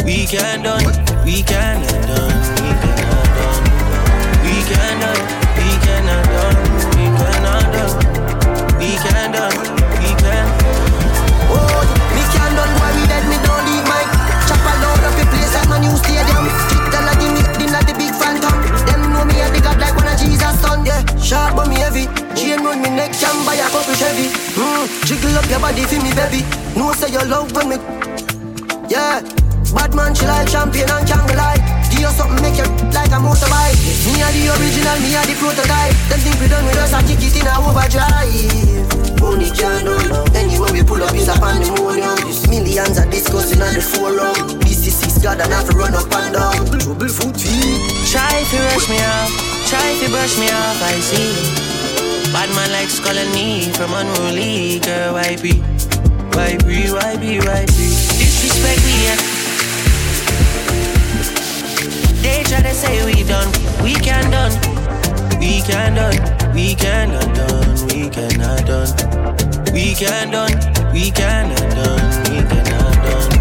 we 0.06 0.28
cannot 0.30 0.78
done, 0.86 1.26
we 1.26 1.42
cannot 1.42 1.90
done. 2.06 2.30
We 2.46 2.62
can 2.70 3.02
not 3.02 3.30
done, 3.34 3.64
we 4.46 4.62
can 4.62 5.02
done, 5.02 5.18
we 5.58 5.70
cannot 5.82 6.22
done. 6.30 6.58
We 6.86 6.94
can 6.94 6.94
done, 6.94 6.94
we 6.94 6.94
cannot 7.26 7.66
done, 7.74 7.90
we 7.90 7.90
done. 7.90 7.98
We 8.78 8.92
can 9.02 9.32
done, 9.34 9.58
we 9.98 10.10
can. 10.22 10.46
Oh, 11.50 11.82
me 12.14 12.22
can 12.38 12.52
done 12.54 12.74
why 12.78 12.94
we 12.94 13.04
dead, 13.10 13.26
me 13.26 13.38
don't 13.42 13.66
leave 13.66 13.86
my 13.90 14.02
Chop 14.46 14.62
a 14.62 14.74
load 14.78 15.02
up 15.02 15.14
the 15.18 15.26
place 15.34 15.54
like 15.58 15.70
my 15.70 15.80
new 15.82 15.96
stadium 15.98 16.46
Street 16.70 16.86
tell 16.94 17.10
give 17.18 17.34
me 17.34 17.42
dinner 17.58 17.82
the 17.82 17.98
big 17.98 18.14
phantom 18.14 18.54
Them 18.86 19.10
know 19.10 19.26
me 19.26 19.42
a 19.42 19.50
the 19.50 19.58
god 19.58 19.82
like 19.82 19.98
one 19.98 20.06
of 20.06 20.20
Jesus 20.22 20.54
son 20.62 20.86
Yeah, 20.86 21.02
sharp 21.18 21.58
but 21.58 21.66
me 21.66 21.82
heavy 21.82 22.06
Chain 22.38 22.62
round 22.62 22.84
me 22.84 22.94
neck, 22.94 23.18
can 23.18 23.34
buy 23.42 23.58
a 23.58 23.66
couple 23.74 23.98
Chevy 23.98 24.30
mm, 24.54 24.86
Jiggle 25.10 25.34
up 25.34 25.50
your 25.50 25.60
body 25.60 25.82
for 25.90 25.98
me 25.98 26.14
baby 26.14 26.46
Know 26.78 26.94
say 26.94 27.10
you 27.10 27.26
love 27.26 27.50
when 27.58 27.74
me 27.74 27.78
Yeah 28.90 29.22
Bad 29.74 29.92
man, 29.92 30.16
she 30.16 30.24
like 30.24 30.48
champion 30.48 30.88
and 30.88 31.04
can't 31.04 31.28
lie. 31.36 31.60
Give 31.92 32.08
you 32.08 32.14
something, 32.16 32.40
make 32.40 32.56
you 32.56 32.64
like 32.96 33.12
a 33.12 33.20
motorbike. 33.20 33.76
Me 34.08 34.24
are 34.24 34.32
the 34.32 34.48
original, 34.56 34.98
me 35.04 35.12
are 35.20 35.28
the 35.28 35.36
prototype. 35.36 35.92
Them 36.08 36.20
think 36.24 36.40
we 36.40 36.48
done 36.48 36.64
with 36.64 36.80
us, 36.80 36.94
I 36.94 37.04
kick 37.04 37.20
it 37.20 37.36
in 37.36 37.44
a 37.44 37.60
overdrive. 37.60 39.20
Only 39.20 39.52
can't 39.52 39.84
done. 39.84 40.32
Anywhere 40.32 40.72
we 40.72 40.80
pull 40.80 41.04
up 41.04 41.12
is 41.12 41.28
a 41.28 41.36
pandemonium. 41.36 42.16
Millions 42.48 42.96
are 42.96 43.10
discussing 43.12 43.60
on 43.60 43.74
the 43.76 43.84
forum. 43.84 44.38
BC6 44.64 45.20
God 45.20 45.42
and 45.42 45.52
have 45.52 45.68
to 45.68 45.76
run 45.76 45.92
up 45.92 46.08
and 46.08 46.32
down. 46.32 46.64
Trouble 46.80 47.10
foot 47.12 47.36
feet. 47.36 47.84
Try 48.08 48.32
to 48.32 48.58
rush 48.72 48.88
me 48.88 49.02
off, 49.02 49.34
try 49.68 49.92
to 50.00 50.08
brush 50.08 50.40
me 50.40 50.48
off, 50.48 50.80
I 50.80 50.96
see. 51.04 51.36
Bad 52.32 52.48
man 52.56 52.72
likes 52.72 53.04
calling 53.04 53.32
me 53.36 53.74
from 53.76 53.92
unruly 53.92 54.80
girl, 54.80 55.20
why 55.20 55.36
be? 55.36 55.75
Why 56.36 56.58
be, 56.58 56.92
why 56.92 57.16
be, 57.16 57.40
why 57.40 57.66
be? 57.66 57.88
Disrespect 58.20 58.84
me, 58.84 58.96
yeah. 59.08 59.20
They 62.22 62.44
try 62.44 62.62
to 62.62 62.74
say 62.74 63.06
we 63.06 63.24
done, 63.24 63.48
we 63.82 63.94
can 63.94 64.30
done, 64.30 64.52
we 65.40 65.62
can 65.62 65.96
done, 65.96 66.18
we 66.54 66.76
cannot 66.76 67.34
done, 67.36 67.88
we 67.88 68.10
cannot 68.10 68.66
done, 68.68 68.92
we 69.72 69.96
can 69.96 70.32
done, 70.32 70.52
we 70.92 71.10
cannot 71.12 71.72
done, 71.72 72.04
we 72.28 72.44
cannot 72.44 72.96
done, 73.06 73.32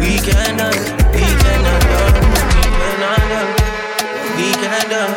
we 0.00 0.16
can 0.24 0.56
done, 0.56 0.80
we 1.12 1.28
cannot 1.44 1.80
done, 1.92 2.14
we 2.56 2.64
cannot 2.72 3.20
done, 3.28 3.52
we 4.38 4.48
cannot 4.64 4.88
done. 4.88 5.14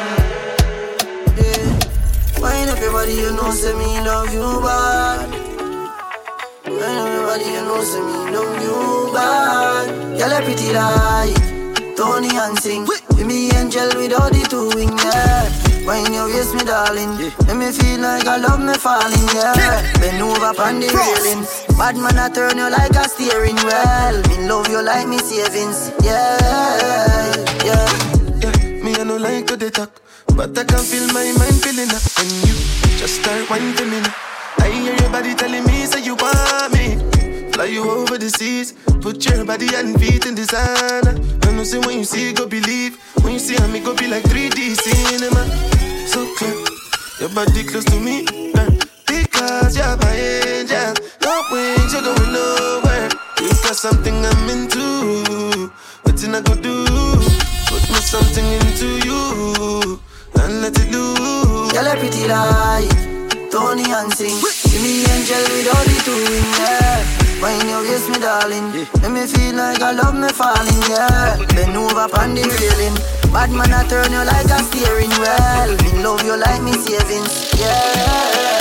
Find 2.42 2.70
everybody 2.70 3.14
you 3.14 3.32
know, 3.32 3.52
say 3.52 3.74
me 3.78 4.02
love 4.02 4.34
you 4.34 4.60
bad. 4.62 5.37
Find 6.80 7.00
everybody 7.02 7.46
you 7.46 7.64
know, 7.66 7.82
say 7.82 8.02
me 8.02 8.32
love 8.34 8.62
you 8.62 9.14
bad. 9.14 10.18
Girl, 10.18 10.32
a 10.32 10.42
pretty 10.46 10.74
like. 10.74 11.58
Tony 11.98 12.30
sing. 12.62 12.86
Be 13.18 13.24
me 13.24 13.50
angel 13.58 13.90
without 13.98 14.30
the 14.30 14.46
two 14.46 14.70
wing, 14.78 14.94
yeah. 15.02 15.50
When 15.82 16.14
you 16.14 16.30
waist 16.30 16.54
me, 16.54 16.62
darling. 16.62 17.18
Make 17.18 17.58
me 17.58 17.72
feel 17.74 18.02
like 18.02 18.28
I 18.28 18.38
love 18.38 18.62
me 18.62 18.76
falling, 18.78 19.28
yeah. 19.34 19.82
Bend 19.98 20.22
over 20.22 20.54
on 20.62 20.80
the 20.80 20.94
railing. 20.94 21.42
Bad 21.74 21.98
man, 21.98 22.20
I 22.22 22.30
turn 22.30 22.58
you 22.62 22.70
like 22.70 22.94
a 22.94 23.10
steering 23.10 23.58
wheel. 23.66 24.16
Me 24.30 24.48
love 24.48 24.70
you 24.70 24.84
like 24.84 25.08
me 25.08 25.18
savings, 25.18 25.90
yeah, 26.06 26.38
yeah. 27.66 27.90
Yeah, 28.46 28.54
me 28.86 28.94
I 28.94 29.04
no 29.04 29.18
like 29.18 29.50
how 29.50 29.56
they 29.56 29.72
talk, 29.72 29.90
but 30.36 30.54
I 30.56 30.64
can 30.64 30.84
feel 30.86 31.08
my 31.10 31.26
mind 31.34 31.58
feeling 31.66 31.90
up 31.90 32.06
when 32.22 32.30
you 32.46 32.54
just 33.02 33.22
start 33.22 33.50
whining 33.50 33.74
me. 33.90 34.02
Now. 34.02 34.37
I 34.68 34.72
hear 34.72 34.96
your 35.00 35.10
body 35.10 35.34
telling 35.34 35.64
me 35.66 35.86
say 35.86 36.04
you 36.04 36.16
want 36.16 36.74
me. 36.74 37.00
Fly 37.54 37.66
you 37.72 37.90
over 37.90 38.18
the 38.18 38.30
seas, 38.30 38.74
put 39.00 39.24
your 39.24 39.46
body 39.46 39.70
and 39.74 39.98
feet 39.98 40.26
in 40.26 40.36
designer. 40.36 41.16
I 41.44 41.52
know 41.56 41.64
say 41.64 41.80
when 41.80 42.00
you 42.00 42.04
see, 42.04 42.34
go 42.34 42.46
believe. 42.46 43.00
When 43.24 43.32
you 43.32 43.40
see 43.40 43.56
me, 43.72 43.80
go 43.80 43.96
be 43.96 44.08
like 44.08 44.24
3D 44.24 44.76
cinema. 44.76 45.48
So 46.06 46.28
clear, 46.36 46.54
your 47.22 47.30
body 47.30 47.64
close 47.64 47.86
to 47.86 47.98
me, 47.98 48.26
girl. 48.52 48.68
Because 49.08 49.78
you're 49.78 49.96
my 50.04 50.16
angel. 50.44 50.94
No 51.24 51.44
wings, 51.50 51.94
you're 51.94 52.04
going 52.04 52.34
nowhere. 52.36 53.08
You 53.40 53.50
got 53.64 53.78
something 53.78 54.16
I'm 54.20 54.50
into. 54.50 55.72
What 56.04 56.20
I 56.22 56.42
go 56.42 56.56
do? 56.60 56.84
Put 57.72 57.84
me 57.88 58.00
something 58.04 58.46
into 58.46 59.00
you 59.08 60.02
and 60.36 60.62
let 60.62 60.76
it 60.78 60.92
loose. 60.92 61.72
Girl, 61.72 61.88
a 61.88 61.96
pretty 61.96 62.28
light, 62.28 63.17
Tony 63.52 63.84
and 63.88 64.12
sing. 64.14 64.36
Give 64.72 64.82
me 64.82 65.06
angel 65.08 65.44
with 65.54 65.72
all 65.72 65.86
the 65.88 65.98
two 66.04 66.20
in 66.36 66.48
there. 66.60 67.28
When 67.42 67.60
you 67.70 67.80
kiss 67.88 68.10
me, 68.10 68.20
darling, 68.20 68.74
yeah. 68.74 68.86
make 69.02 69.12
me 69.12 69.24
feel 69.28 69.56
like 69.56 69.82
I 69.82 69.92
love 69.92 70.16
me 70.16 70.28
falling, 70.30 70.82
yeah. 70.90 71.38
Bend 71.56 71.78
over 71.78 72.10
on 72.18 72.36
the 72.36 72.44
railing. 72.44 72.98
Bad 73.32 73.52
man, 73.52 73.74
I 73.74 73.88
turn 73.88 74.12
you 74.12 74.24
like 74.26 74.50
a 74.50 74.60
steering 74.64 75.14
wheel. 75.22 75.70
Me 75.84 76.04
love 76.04 76.24
you 76.26 76.36
like 76.36 76.62
me 76.64 76.74
savings, 76.74 77.54
yeah. 77.60 78.57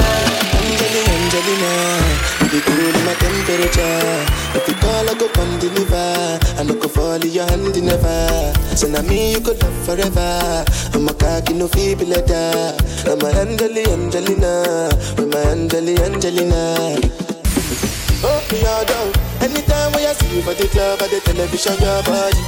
Be 2.56 2.62
cool 2.62 2.96
my 3.04 3.12
temperature. 3.20 4.24
If 4.56 4.66
you 4.66 4.72
call, 4.80 5.04
I 5.04 5.12
go 5.20 5.28
come 5.28 5.58
deliver. 5.58 6.40
I 6.56 6.62
no 6.64 6.72
go 6.72 6.88
fall 6.88 7.20
in 7.20 7.28
your 7.28 7.44
hand 7.44 7.76
never. 7.84 8.54
So 8.74 8.88
now 8.88 9.02
me 9.02 9.32
you 9.32 9.40
could 9.44 9.60
love 9.62 9.76
forever. 9.84 10.64
I'm 10.96 11.06
a 11.06 11.12
cocky 11.12 11.52
no 11.52 11.68
feeble 11.68 12.06
letter. 12.06 12.72
I'm 13.04 13.20
a 13.20 13.28
Angelina, 13.44 13.92
Angelina, 13.92 14.88
oh, 14.88 15.16
I'm 15.20 15.32
a 15.36 15.52
Angelina, 15.52 16.00
Angelina. 16.08 16.96
Open 18.24 18.56
your 18.64 18.84
door. 18.88 19.12
Anytime 19.44 19.92
when 19.92 20.08
I 20.08 20.16
see 20.16 20.36
you 20.36 20.40
for 20.40 20.54
the 20.56 20.64
club 20.72 21.02
or 21.04 21.08
the 21.12 21.20
television, 21.28 21.76
your 21.76 22.00
body. 22.08 22.40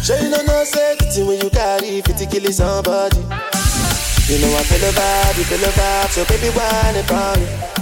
Sure 0.00 0.16
you 0.24 0.30
know 0.32 0.40
no 0.40 0.64
safety 0.64 1.22
when 1.22 1.36
you 1.36 1.50
carry 1.50 2.00
50 2.00 2.26
kill 2.32 2.50
somebody. 2.50 3.20
You 4.32 4.40
know 4.40 4.56
I 4.56 4.64
feel 4.64 4.80
the 4.80 4.88
vibe, 4.96 5.36
you 5.36 5.44
feel 5.44 5.58
the 5.60 5.68
vibe, 5.76 6.08
so 6.08 6.24
baby 6.24 6.48
whine 6.56 6.96
it 6.96 7.04
for 7.04 7.36
me. 7.36 7.81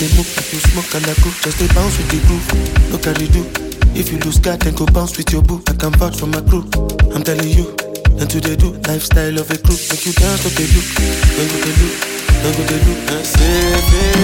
Just 0.00 1.58
they 1.58 1.68
bounce 1.74 1.96
with 1.98 2.08
the 2.08 2.20
groove. 2.24 2.92
Look 2.92 3.06
at 3.06 3.20
you 3.20 3.28
do. 3.28 3.44
If 3.92 4.12
you 4.12 4.18
lose 4.20 4.38
God, 4.38 4.60
then 4.60 4.74
go 4.74 4.86
bounce 4.86 5.16
with 5.16 5.32
your 5.32 5.42
boo. 5.42 5.60
I 5.68 5.72
can 5.72 5.92
vouch 5.92 6.16
for 6.16 6.26
my 6.26 6.40
crew. 6.40 6.64
I'm 7.12 7.20
telling 7.20 7.48
you. 7.48 7.76
And 8.16 8.28
to 8.28 8.40
they 8.40 8.56
do 8.56 8.72
lifestyle 8.88 9.36
of 9.36 9.50
a 9.52 9.58
crew. 9.60 9.76
Make 9.92 10.04
you 10.04 10.12
dance, 10.16 10.40
they 10.56 10.68
look. 10.72 10.88
Then 11.36 11.46
go 11.52 11.56
they 11.64 11.74
look. 11.80 11.96
Then 12.40 12.52
go 12.56 12.62
they 12.64 12.80
look. 12.80 13.00
I 13.12 13.22
say 13.24 13.60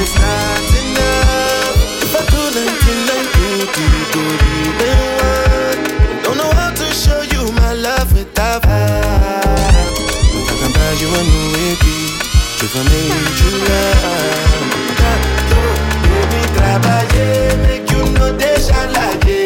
it's 0.01 0.17
not 0.17 0.73
enough. 0.81 2.05
If 2.05 2.12
I 2.12 2.23
do 2.25 2.41
99 2.57 3.37
good, 3.37 3.69
you 3.77 4.05
go 4.17 4.23
even 4.65 4.97
one. 5.21 5.81
Don't 6.25 6.37
know 6.37 6.53
how 6.57 6.73
to 6.73 6.87
show 6.93 7.21
you 7.33 7.53
my 7.53 7.73
love 7.73 8.12
without 8.17 8.62
vibe. 8.65 9.97
I 10.41 10.55
can 10.57 10.73
buy 10.73 10.93
you 11.01 11.09
a 11.09 11.21
new. 11.21 11.47
If 12.65 12.75
I 12.75 12.83
made 12.83 13.41
you 13.41 13.51
love 13.69 14.45
trabalhei, 16.77 17.57
make 17.62 17.91
you 17.91 18.05
know 18.12 18.33
they 18.33 18.57
shalaye. 18.57 19.07
I 19.25 19.45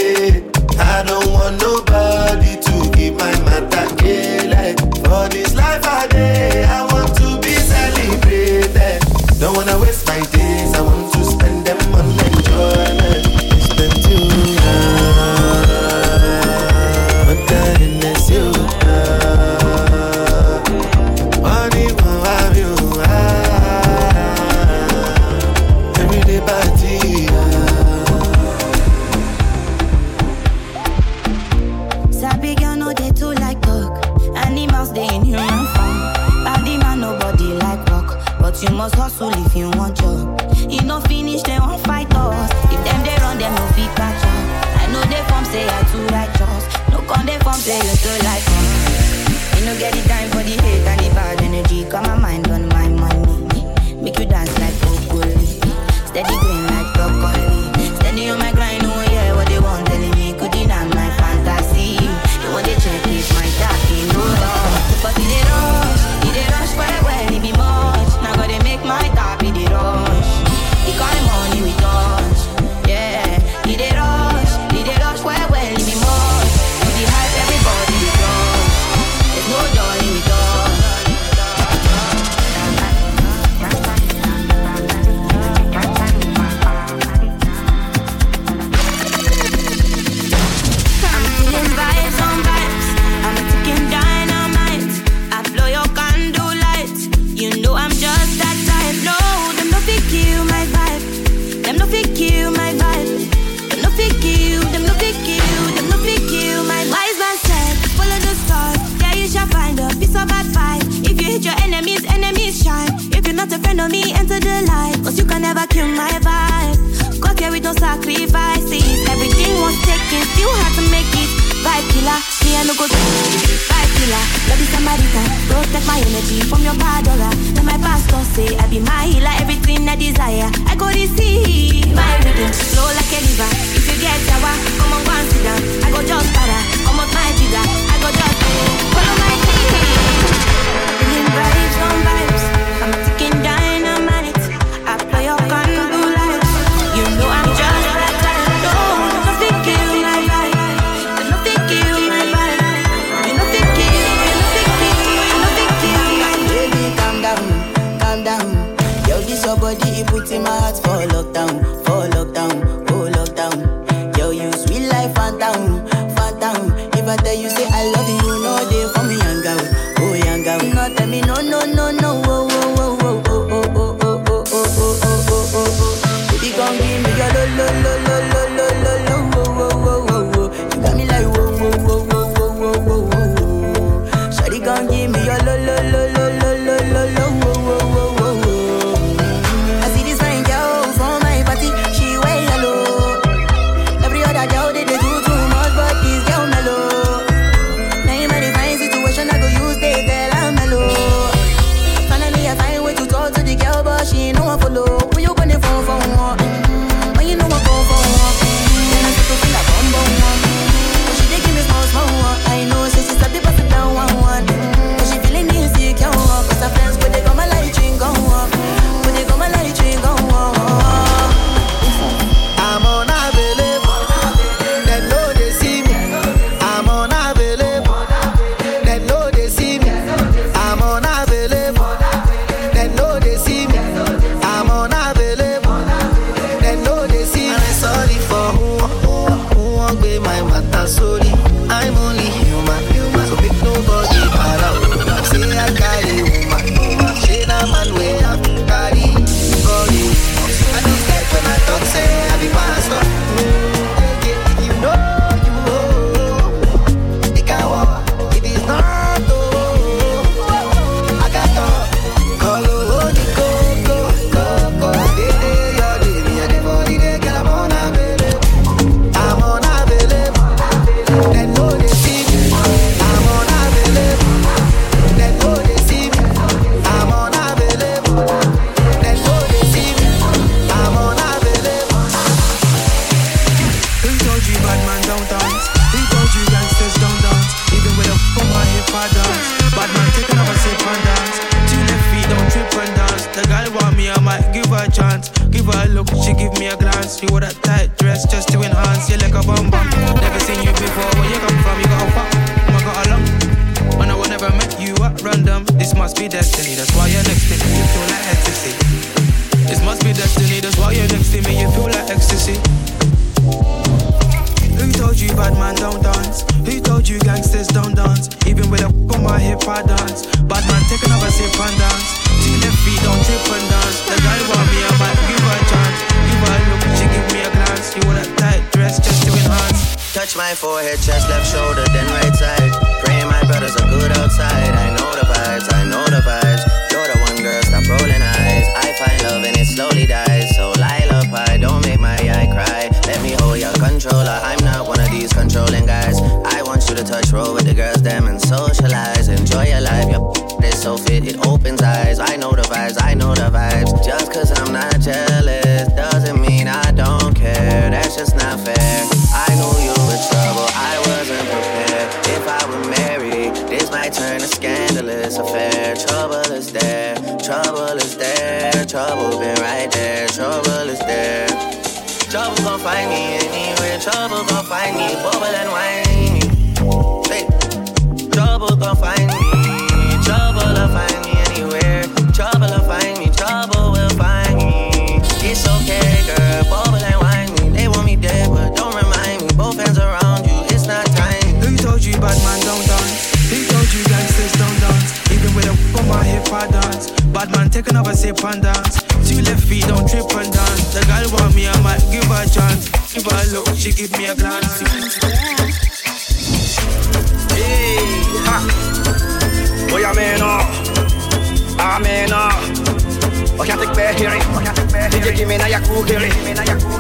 bear 414.15 415.11
Did 415.11 415.25
you 415.25 415.33
give 415.33 415.49
me 415.49 415.57
now 415.59 415.67
your 415.67 415.81
cool 415.81 416.03
hearing. 416.03 416.33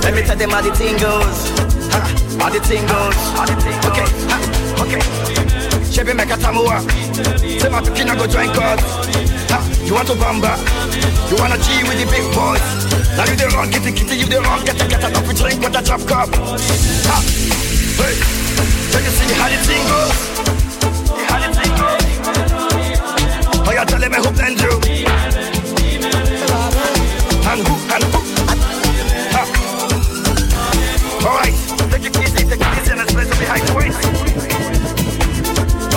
Let 0.03 0.14
me 0.14 0.23
tell 0.23 0.37
them 0.37 0.51
how 0.51 0.61
the 0.61 0.70
thing 0.75 0.96
goes. 0.96 1.51
How 2.38 2.51
the 2.51 2.61
thing 2.61 2.87
goes. 2.87 3.16
Okay, 3.90 4.07
huh. 4.29 4.85
okay. 4.85 5.03
Chevy 5.90 6.14
make 6.14 6.31
a 6.31 6.37
tamuwa. 6.37 6.81
Say 7.61 7.68
my 7.68 7.81
picking 7.81 8.09
I 8.09 8.16
go 8.16 8.27
join 8.27 8.53
God. 8.55 8.81
You 9.85 9.94
want 9.94 10.07
to 10.09 10.14
bamba? 10.14 10.55
You 11.31 11.37
wanna 11.37 11.59
G 11.59 11.83
with 11.83 11.99
the 11.99 12.07
big 12.07 12.23
boys? 12.31 12.62
Now 13.16 13.25
you 13.27 13.35
the 13.35 13.51
wrong, 13.55 13.70
get 13.70 13.83
the 13.83 13.90
kitty, 13.90 14.16
you 14.16 14.27
the 14.27 14.40
wrong, 14.40 14.64
get 14.64 14.79
the 14.79 14.87
get 14.87 15.03
a 15.03 15.11
coffee 15.11 15.35
drink 15.35 15.61
with 15.61 15.75
a 15.75 15.83
drop 15.83 16.01
cup. 16.07 16.29
Ha. 16.31 17.18
Hey, 17.99 18.14
can 18.92 19.03
you 19.03 19.11
see 19.11 19.35
how 19.35 19.49
the 19.51 19.59
thing 19.66 19.83
goes? 19.90 20.18
How 21.27 21.38
the 21.42 21.51
thing 21.59 21.75
goes? 21.75 22.05
Oh, 23.66 23.73
you're 23.75 23.85
telling 23.85 24.11
me 24.11 24.18
who 24.18 24.31
blend 24.31 24.61
you? 24.61 25.39
Alright, 31.22 31.52
take 31.90 32.02
your 32.02 32.12
keys, 32.12 32.33
take 32.33 32.48
your 32.48 32.56
keys 32.56 32.88
and 32.88 32.98
let's 32.98 33.12
play 33.12 33.24
some 33.24 33.38
behind 33.38 33.68
the. 33.68 33.94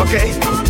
Okay. 0.01 0.62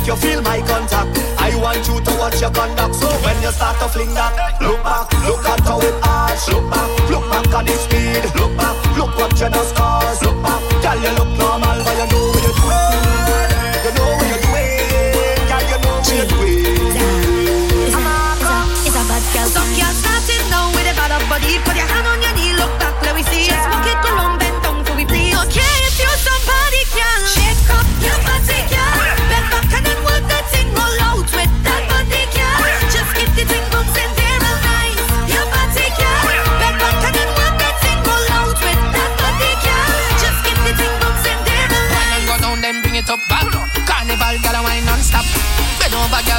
make 0.00 0.08
you 0.08 0.16
feel 0.16 0.42
my 0.42 0.60
contact. 0.62 1.18
I 1.38 1.54
want 1.56 1.86
you 1.88 2.00
to 2.00 2.12
watch 2.18 2.40
your 2.40 2.50
conduct. 2.50 2.94
So 2.94 3.08
when 3.24 3.40
you 3.42 3.50
start 3.50 3.78
to 3.80 3.88
fling 3.88 4.14
that, 4.14 4.32
look 4.60 4.82
back, 4.82 5.12
look 5.26 5.44
at 5.44 5.60
how 5.60 5.80
it 5.80 5.94
arch. 6.04 6.48
Look 6.48 6.70
back, 6.70 6.88
look 7.10 7.24
back 7.30 7.46
at 7.54 7.66
the 7.66 7.74
speed. 7.76 8.24
Look 8.40 8.56
back, 8.56 8.76
look 8.96 9.12
what 9.16 9.32
you 9.32 9.48
just 9.48 9.74
caused. 9.76 10.22
Look 10.24 10.42
back, 10.42 10.60
girl, 10.82 10.98
you 11.00 11.12
look 11.18 11.30
normal, 11.38 11.78
but 11.84 11.96
you 12.00 12.06
know 12.08 12.22
what 12.32 12.42
you're 12.44 12.56
doing. 12.56 13.00
You 13.84 13.92
know 13.96 14.08
what 14.16 14.28
you're 14.30 14.44
doing, 14.44 14.78
girl, 15.48 15.64
you 15.68 15.78
know 15.84 15.92
what 15.92 16.08
you're 16.08 16.28
doing. 16.28 16.64
It's 17.84 17.96
it's 18.86 18.96
a 18.96 19.02
bad 19.04 19.24
girl. 19.34 19.48
So 19.52 19.60
girl, 19.60 19.94
start 20.00 20.28
it 20.28 20.44
now 20.48 20.72
with 20.72 20.88
a 20.88 20.94
bad 20.96 21.12
body. 21.28 21.60
Put 21.64 21.76
your 21.76 21.88
hand 21.88 22.09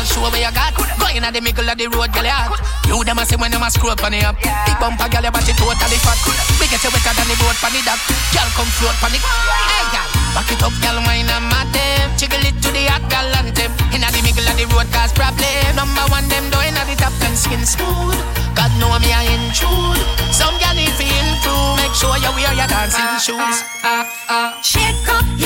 girl, 0.01 0.09
show 0.09 0.29
where 0.33 0.41
you 0.41 0.53
got. 0.53 0.73
Going 0.97 1.23
at 1.23 1.33
the 1.33 1.41
middle 1.41 1.67
of 1.69 1.77
the 1.77 1.87
road, 1.89 2.09
girl, 2.13 2.25
you 2.25 2.33
hot. 2.33 2.57
You 2.87 2.97
them 3.05 3.19
a 3.19 3.23
say 3.25 3.37
when 3.37 3.51
you 3.53 3.61
a 3.61 3.69
scroll 3.69 3.95
pon 3.95 4.11
the 4.11 4.25
app. 4.25 4.37
Big 4.41 4.77
bumper, 4.81 5.07
girl, 5.09 5.23
your 5.23 5.33
body 5.33 5.53
totally 5.53 5.99
fat. 6.01 6.17
We 6.57 6.65
get 6.67 6.81
you 6.81 6.91
wetter 6.91 7.13
than 7.13 7.27
the 7.29 7.35
boat 7.37 7.57
pon 7.61 7.71
the 7.73 7.81
dock. 7.85 8.01
Girl, 8.33 8.49
come 8.57 8.71
float 8.77 8.97
pon 8.97 9.11
the. 9.13 9.19
Hey, 9.21 9.85
girl, 9.93 10.09
back 10.33 10.49
it 10.49 10.61
up, 10.61 10.73
girl, 10.81 10.97
wine 11.05 11.29
and 11.29 11.45
mad 11.49 11.69
them. 11.73 12.09
Jiggle 12.17 12.41
it 12.41 12.57
to 12.65 12.69
the 12.73 12.83
hot 12.89 13.03
girl 13.09 13.29
and 13.41 13.51
them. 13.53 13.71
Inna 13.93 14.09
the 14.09 14.21
middle 14.25 14.47
of 14.47 14.55
the 14.57 14.65
road, 14.73 14.89
cause 14.89 15.13
problem. 15.13 15.69
Number 15.77 16.05
one, 16.09 16.25
them 16.29 16.49
doing 16.49 16.73
at 16.73 16.85
the 16.89 16.95
top 16.97 17.13
and 17.21 17.37
skin 17.37 17.63
smooth. 17.65 18.17
God 18.57 18.71
know 18.81 18.93
me, 18.99 19.13
I 19.13 19.29
intrude. 19.29 20.01
Some 20.33 20.57
girl 20.57 20.77
if 20.77 20.97
you 20.97 21.09
include, 21.09 21.77
make 21.77 21.93
sure 21.93 22.15
you 22.17 22.31
wear 22.33 22.53
your 22.57 22.69
dancing 22.69 23.13
shoes. 23.21 23.57
Uh, 23.85 23.85
uh, 23.85 24.05
uh. 24.29 24.61
Shake 24.61 25.07
up 25.09 25.40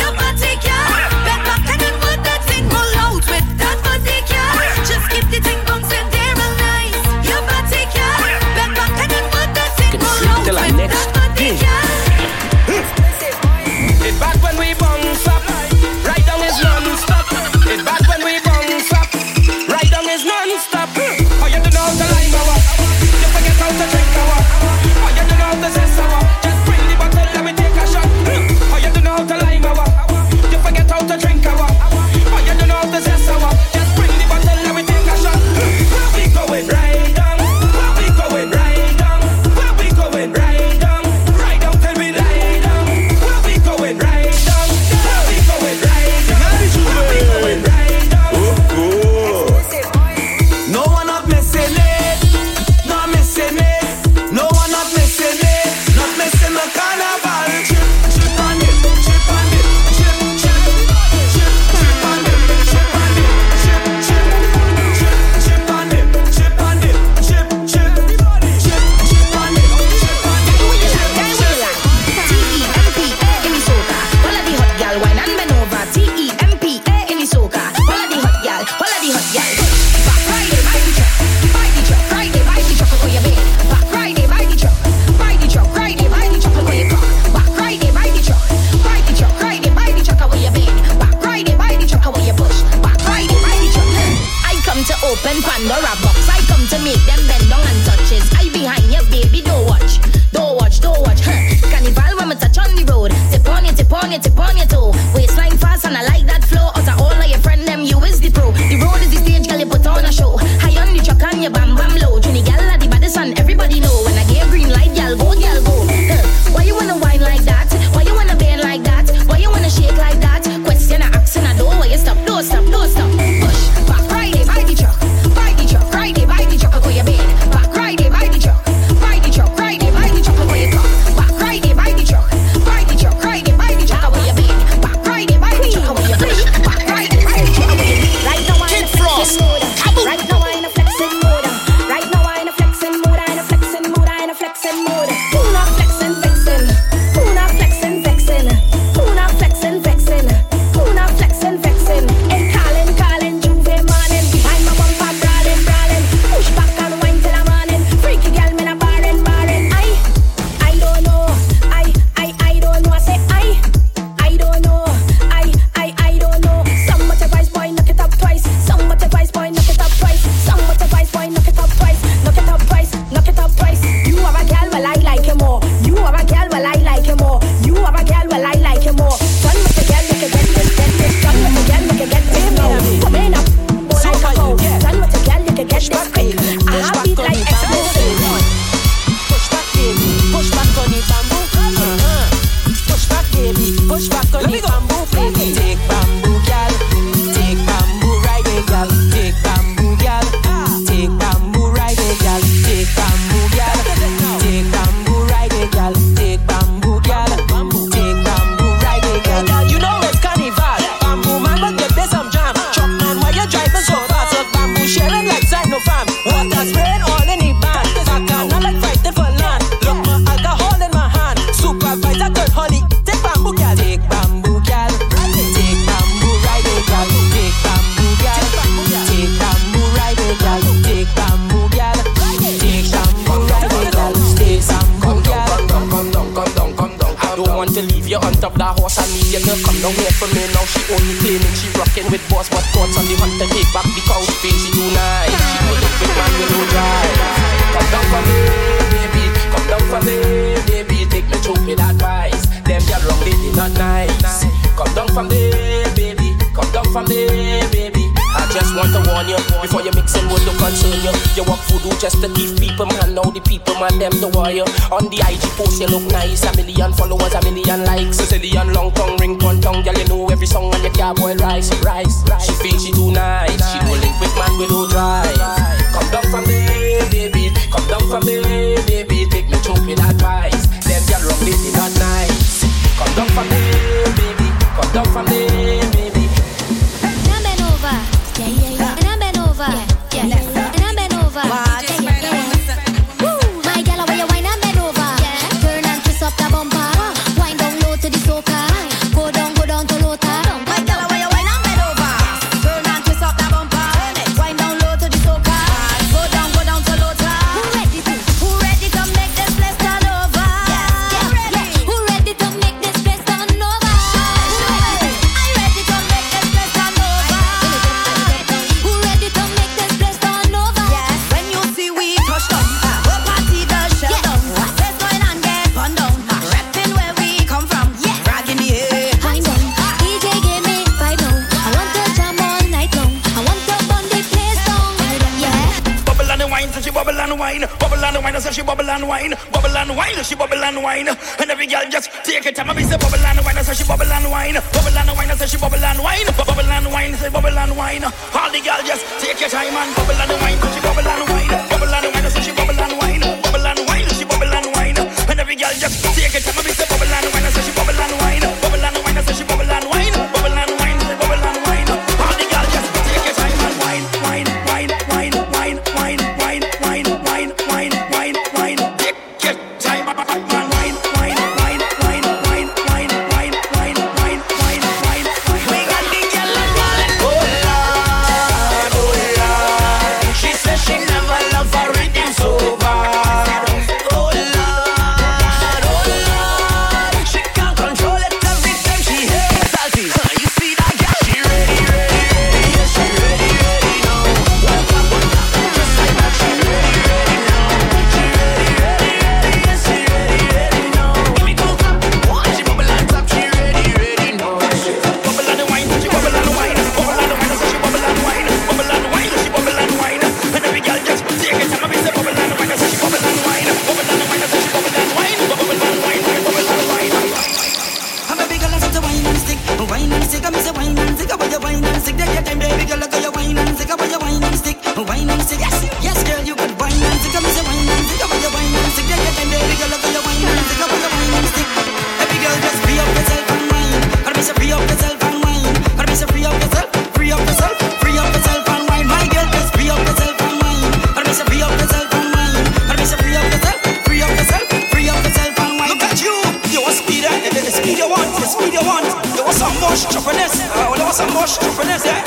Mush, 449.85 450.05
choppiness. 450.09 450.53
I 450.73 450.89
will 450.89 450.97
have 450.97 451.13
some 451.13 451.31
mosh 451.33 451.57
choppiness. 451.59 452.05
Yeah. 452.05 452.25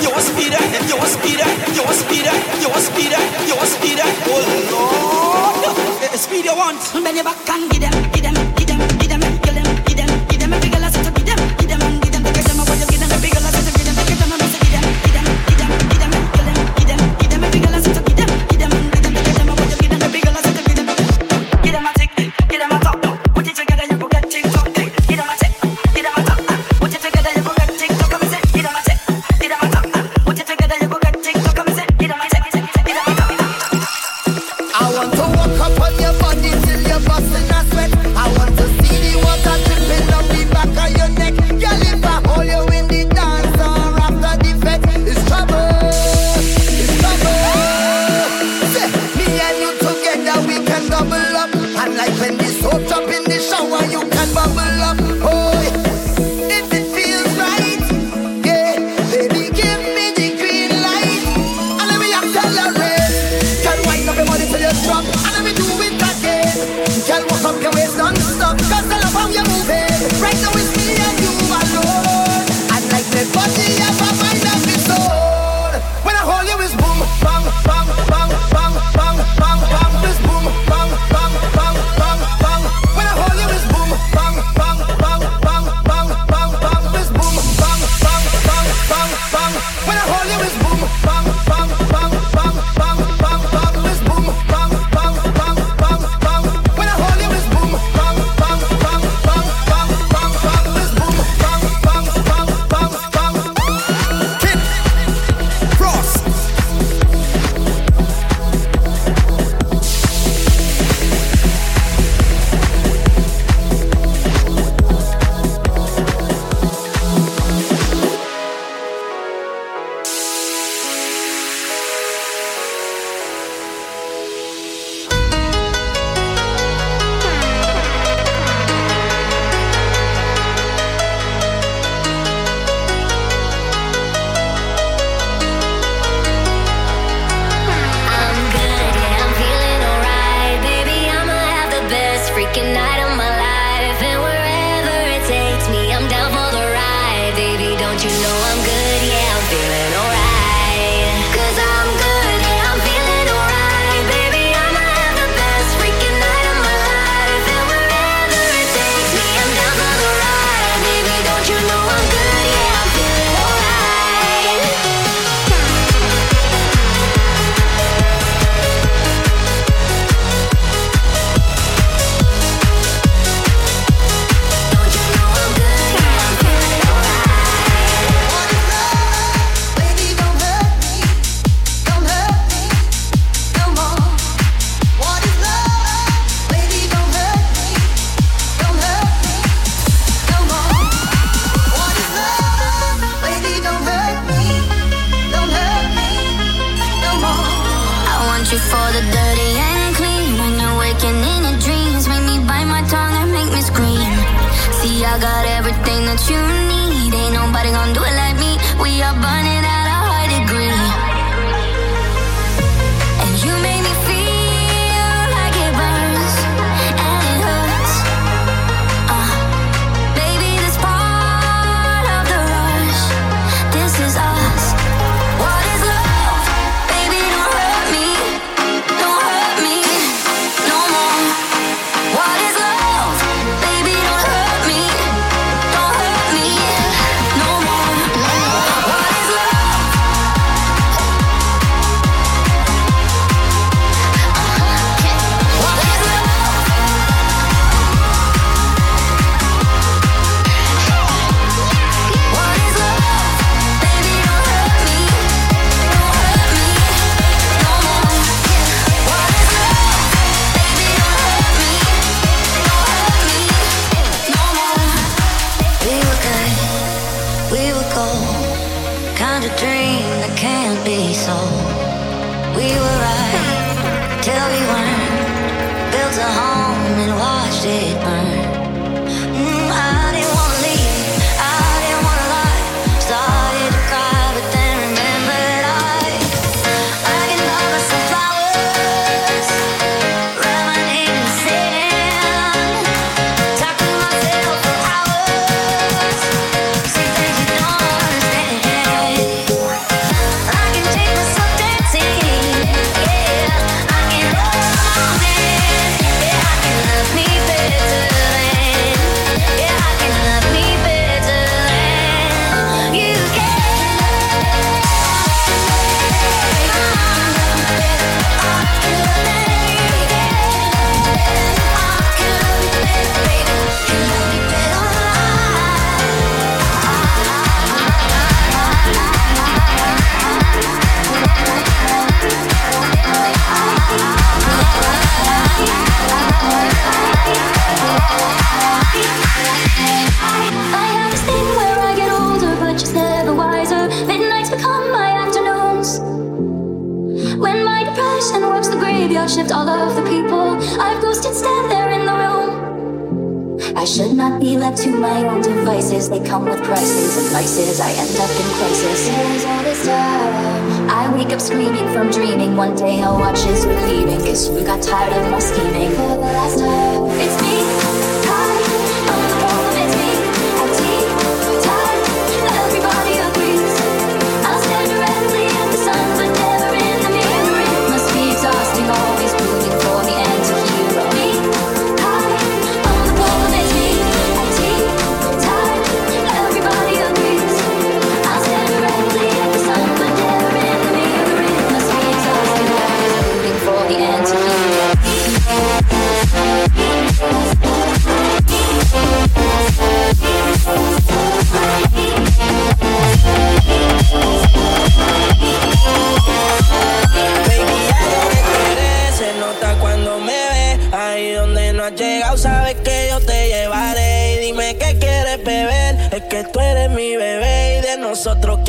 You 0.00 0.10
was 0.14 0.26
speed 0.30 0.52
that, 0.52 0.62
you 0.88 0.96
was 0.96 1.10
speed 1.10 1.38
that, 1.42 1.54
you 1.74 1.82
was 1.82 1.98
speed 1.98 2.24
that, 2.24 2.38
you 2.62 2.70
was 2.70 2.86
speed 2.86 3.10
that, 3.10 3.26
you 3.48 3.56
was 3.58 3.70
speed 3.74 3.98
that. 3.98 4.14
Oh 4.30 4.38
Lord, 5.66 6.14
speed 6.14 6.44
you 6.44 6.54
want. 6.54 6.78
Bend 6.94 7.16
your 7.16 7.24
back 7.24 7.48
and 7.50 7.70
give 7.70 7.82
them, 7.82 7.92
give 8.12 8.22
them, 8.22 8.34
give 8.54 8.68
them, 8.68 8.98
give 8.98 9.10
them. 9.10 9.29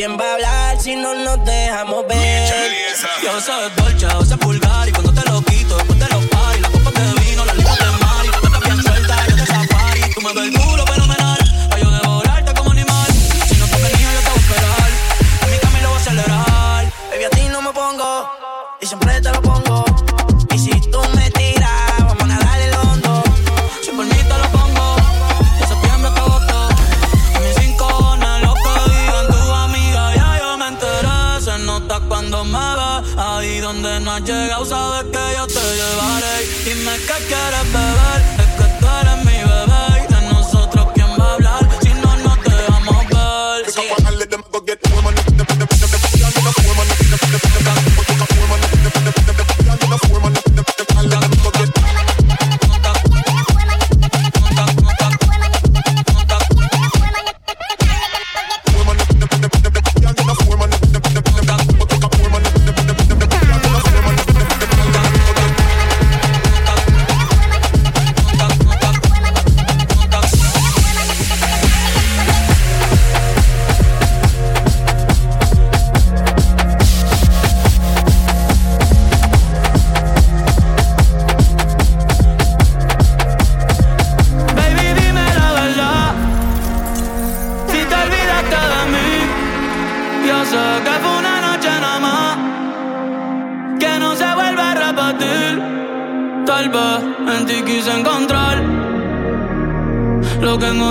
¿Quién 0.01 0.17
va 0.17 0.30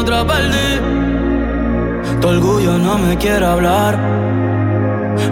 otra 0.00 0.26
perdí. 0.26 0.80
Tu 2.20 2.28
orgullo 2.28 2.78
no 2.78 2.98
me 2.98 3.16
quiere 3.18 3.44
hablar. 3.44 3.98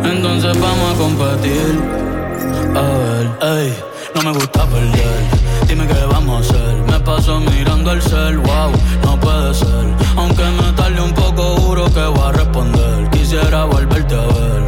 Entonces 0.04 0.52
vamos 0.60 0.88
a 0.92 0.98
competir. 0.98 1.74
A 2.74 2.82
ver, 3.00 3.26
ey, 3.52 3.74
no 4.14 4.22
me 4.22 4.32
gusta 4.32 4.66
perder. 4.66 5.20
Dime 5.66 5.86
qué 5.86 6.04
vamos 6.10 6.36
a 6.36 6.40
hacer. 6.40 6.74
Me 6.90 7.00
paso 7.00 7.40
mirando 7.40 7.92
el 7.92 8.02
cel, 8.02 8.38
wow, 8.38 8.70
no 9.04 9.18
puede 9.18 9.54
ser. 9.54 9.86
Aunque 10.16 10.44
me 10.44 10.72
tarde 10.72 11.00
un 11.00 11.12
poco, 11.12 11.42
juro 11.62 11.84
que 11.86 12.04
voy 12.04 12.28
a 12.28 12.32
responder. 12.32 13.10
Quisiera 13.10 13.64
volverte 13.64 14.14
a 14.14 14.26
ver 14.26 14.67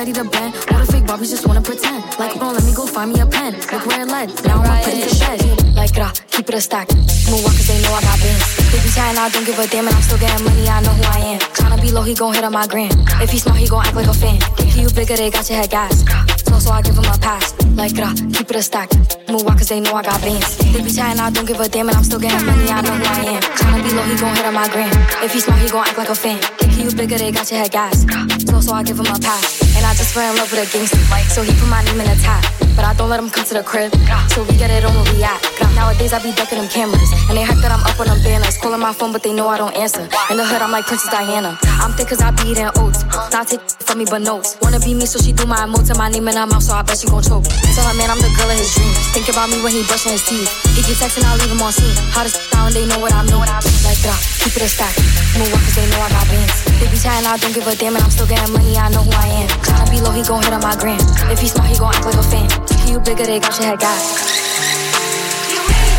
ready 0.00 0.12
to 0.14 0.24
bend. 0.24 0.54
All 0.72 0.78
the 0.80 0.86
fake 0.90 1.04
Barbies 1.04 1.28
just 1.28 1.46
wanna 1.46 1.60
pretend. 1.60 2.02
Like, 2.18 2.38
bro, 2.38 2.52
let 2.52 2.64
me 2.64 2.72
go 2.72 2.86
find 2.86 3.12
me 3.12 3.20
a 3.20 3.26
pen. 3.26 3.52
Look 3.70 3.84
where 3.84 4.00
it 4.00 4.08
led. 4.08 4.28
Now 4.46 4.62
I'm 4.62 4.82
putting 4.82 5.04
to 5.06 5.14
bed. 5.20 5.76
Like, 5.76 5.94
rah, 5.94 6.10
keep 6.30 6.48
it 6.48 6.54
a 6.54 6.60
stack. 6.60 6.88
Move 7.28 7.44
on, 7.44 7.52
cause 7.52 7.68
they 7.68 7.76
know 7.82 7.92
I 7.92 8.00
got 8.00 8.18
bands. 8.18 8.72
They 8.72 8.80
be 8.80 8.88
trying, 8.96 9.18
I 9.18 9.28
don't 9.28 9.44
give 9.44 9.58
a 9.58 9.66
damn, 9.66 9.86
and 9.86 9.94
I'm 9.94 10.02
still 10.02 10.16
getting 10.16 10.42
money. 10.42 10.66
I 10.68 10.80
know 10.80 10.96
who 10.96 11.04
I 11.04 11.18
am. 11.34 11.40
Tryna 11.52 11.82
be 11.82 11.92
low, 11.92 12.02
he 12.02 12.14
gon' 12.14 12.32
hit 12.32 12.44
on 12.44 12.52
my 12.52 12.66
gram. 12.66 12.90
If 13.20 13.30
he 13.30 13.38
smart, 13.38 13.58
he 13.58 13.68
gon' 13.68 13.84
act 13.84 13.94
like 13.94 14.06
a 14.06 14.14
fan. 14.14 14.38
If 14.58 14.74
you 14.74 14.88
bigger, 14.88 15.16
they 15.16 15.30
got 15.30 15.50
your 15.50 15.58
head 15.58 15.68
gas 15.68 16.39
so 16.60 16.70
I 16.70 16.82
give 16.82 16.94
them 16.94 17.04
a 17.04 17.16
pass. 17.18 17.56
Like, 17.74 17.96
rah, 17.96 18.12
keep 18.32 18.50
it 18.50 18.56
a 18.56 18.62
stack. 18.62 18.92
Move 19.28 19.48
out, 19.48 19.56
cause 19.56 19.68
they 19.68 19.80
know 19.80 19.94
I 19.94 20.02
got 20.02 20.20
beans. 20.22 20.58
They 20.72 20.82
be 20.82 20.92
trying, 20.92 21.18
I 21.18 21.30
don't 21.30 21.46
give 21.46 21.58
a 21.60 21.68
damn, 21.68 21.88
and 21.88 21.96
I'm 21.96 22.04
still 22.04 22.20
getting 22.20 22.44
money, 22.44 22.68
I 22.68 22.80
know 22.82 22.92
who 22.92 23.04
I 23.04 23.38
am. 23.38 23.42
Tryna 23.42 23.82
be 23.82 23.90
low, 23.96 24.02
he 24.04 24.16
gon' 24.20 24.36
hit 24.36 24.44
on 24.44 24.54
my 24.54 24.68
gram. 24.68 24.92
If 25.24 25.32
he 25.32 25.40
smart, 25.40 25.60
he 25.60 25.68
gon' 25.70 25.86
act 25.86 25.96
like 25.96 26.10
a 26.10 26.14
fan. 26.14 26.40
Thinking 26.58 26.84
you 26.84 26.92
bigger, 26.92 27.16
they 27.16 27.32
got 27.32 27.50
your 27.50 27.60
head 27.60 27.72
gas. 27.72 28.04
Slow, 28.44 28.60
so 28.60 28.72
I 28.74 28.82
give 28.82 28.98
him 28.98 29.06
a 29.06 29.18
pass. 29.18 29.62
And 29.76 29.86
I 29.86 29.94
just 29.94 30.12
fell 30.12 30.30
in 30.30 30.36
love 30.36 30.50
with 30.52 30.60
a 30.60 30.68
gangster, 30.70 30.98
so 31.32 31.42
he 31.42 31.52
put 31.58 31.68
my 31.68 31.82
name 31.84 32.00
in 32.00 32.06
the 32.06 32.18
top. 32.22 32.44
But 32.76 32.84
I 32.84 32.94
don't 32.94 33.08
let 33.08 33.20
him 33.20 33.30
come 33.30 33.44
to 33.44 33.54
the 33.54 33.62
crib, 33.62 33.92
so 34.30 34.42
we 34.44 34.56
get 34.56 34.70
it 34.70 34.84
on 34.84 34.94
where 34.94 35.14
we 35.14 35.22
at. 35.22 35.40
Nowadays 35.74 36.12
I 36.12 36.22
be 36.22 36.32
ducking 36.32 36.58
them 36.58 36.68
cameras, 36.68 37.10
and 37.28 37.36
they 37.36 37.42
hack 37.42 37.58
that 37.62 37.72
I'm 37.72 37.82
up 37.86 37.98
on 37.98 38.06
them 38.06 38.22
banners. 38.22 38.56
Calling 38.58 38.80
my 38.80 38.92
phone, 38.92 39.12
but 39.12 39.22
they 39.22 39.32
know 39.32 39.48
I 39.48 39.58
don't 39.58 39.74
answer. 39.76 40.04
In 40.30 40.36
the 40.36 40.44
hood, 40.44 40.60
I'm 40.60 40.70
like 40.70 40.86
Princess 40.86 41.10
Diana. 41.10 41.58
I'm 41.80 41.92
thick 41.92 42.08
cause 42.08 42.20
I 42.20 42.30
be 42.30 42.50
eating 42.50 42.68
oats. 42.76 43.04
Not 43.32 43.48
take 43.48 43.60
from 43.86 43.98
me, 43.98 44.04
but 44.04 44.22
notes. 44.22 44.56
Wanna 44.60 44.80
be 44.80 44.94
me, 44.94 45.06
so 45.06 45.18
she 45.18 45.32
do 45.32 45.46
my 45.46 45.58
emotes 45.64 45.88
and 45.88 45.98
my 45.98 46.08
name, 46.08 46.28
and 46.28 46.38
I'm 46.38 46.49
mouth, 46.50 46.62
so 46.66 46.74
I 46.74 46.82
bet 46.82 46.98
she 46.98 47.06
gon' 47.06 47.22
choke. 47.22 47.46
Tell 47.46 47.86
her, 47.86 47.94
man, 47.94 48.10
I'm 48.10 48.18
the 48.18 48.28
girl 48.34 48.50
of 48.50 48.58
his 48.58 48.74
dreams. 48.74 48.98
Think 49.14 49.30
about 49.30 49.48
me 49.48 49.62
when 49.62 49.70
he 49.70 49.86
brushing 49.86 50.12
his 50.12 50.26
teeth. 50.26 50.50
He 50.74 50.82
keep 50.82 50.98
texting, 50.98 51.22
I'll 51.22 51.38
leave 51.38 51.54
him 51.54 51.62
on 51.62 51.70
scene. 51.70 51.94
Hottest 52.10 52.42
down, 52.50 52.74
they 52.74 52.84
know 52.84 52.98
what 52.98 53.14
I 53.14 53.22
mean. 53.22 53.38
Like, 53.40 54.02
that, 54.02 54.18
keep 54.42 54.54
it 54.58 54.66
a 54.66 54.70
stack. 54.70 54.92
Move 55.38 55.54
up 55.54 55.62
cause 55.62 55.78
they 55.78 55.86
know 55.88 56.02
I 56.02 56.10
got 56.10 56.26
bands. 56.26 56.52
They 56.82 56.90
be 56.90 56.98
chatting, 56.98 57.24
I 57.24 57.38
don't 57.38 57.54
give 57.54 57.64
a 57.64 57.74
damn, 57.78 57.94
and 57.94 58.02
I'm 58.02 58.10
still 58.10 58.26
getting 58.26 58.50
money, 58.52 58.74
I 58.76 58.90
know 58.90 59.06
who 59.06 59.14
I 59.14 59.46
am. 59.46 59.48
Tryna 59.62 59.88
be 59.88 59.98
low, 60.02 60.12
he 60.12 60.26
gon' 60.26 60.42
hit 60.42 60.52
on 60.52 60.60
my 60.60 60.74
gram. 60.74 61.00
If 61.30 61.38
he 61.38 61.46
smart, 61.46 61.70
he 61.70 61.78
gon' 61.78 61.94
act 61.94 62.04
like 62.04 62.18
a 62.18 62.26
fan. 62.26 62.50
You 62.90 62.98
bigger, 62.98 63.24
they 63.24 63.38
got 63.38 63.54
your 63.56 63.70
head 63.70 63.78
gas. 63.78 64.50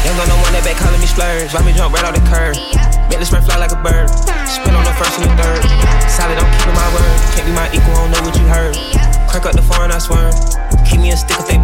Young 0.05 0.17
no 0.17 0.35
one 0.41 0.51
that 0.57 0.65
back 0.65 0.81
calling 0.81 0.99
me 0.99 1.05
splurge. 1.05 1.53
Why 1.53 1.61
me 1.61 1.71
jump 1.77 1.93
right 1.93 2.03
off 2.03 2.17
the 2.17 2.25
curb? 2.25 2.57
Make 3.07 3.19
the 3.21 3.25
spread 3.25 3.45
fly 3.45 3.61
like 3.61 3.71
a 3.71 3.79
bird. 3.79 4.09
Spin 4.49 4.73
on 4.73 4.83
the 4.83 4.95
first 4.97 5.19
and 5.21 5.29
the 5.29 5.33
third. 5.37 5.61
Solid, 6.09 6.41
I'm 6.41 6.49
keeping 6.57 6.73
my 6.73 6.89
word. 6.89 7.15
Can't 7.37 7.45
be 7.45 7.53
my 7.53 7.69
equal, 7.69 7.93
I 7.93 8.01
don't 8.01 8.11
know 8.11 8.21
what 8.25 8.35
you 8.35 8.47
heard. 8.49 9.10
Crack 9.31 9.45
up 9.45 9.55
the 9.55 9.61
foreign, 9.61 9.91
I 9.91 9.97
swear. 9.97 10.27
Keep 10.83 10.99
me 10.99 11.11
a 11.11 11.15
stick 11.15 11.39
if 11.39 11.47
they 11.47 11.55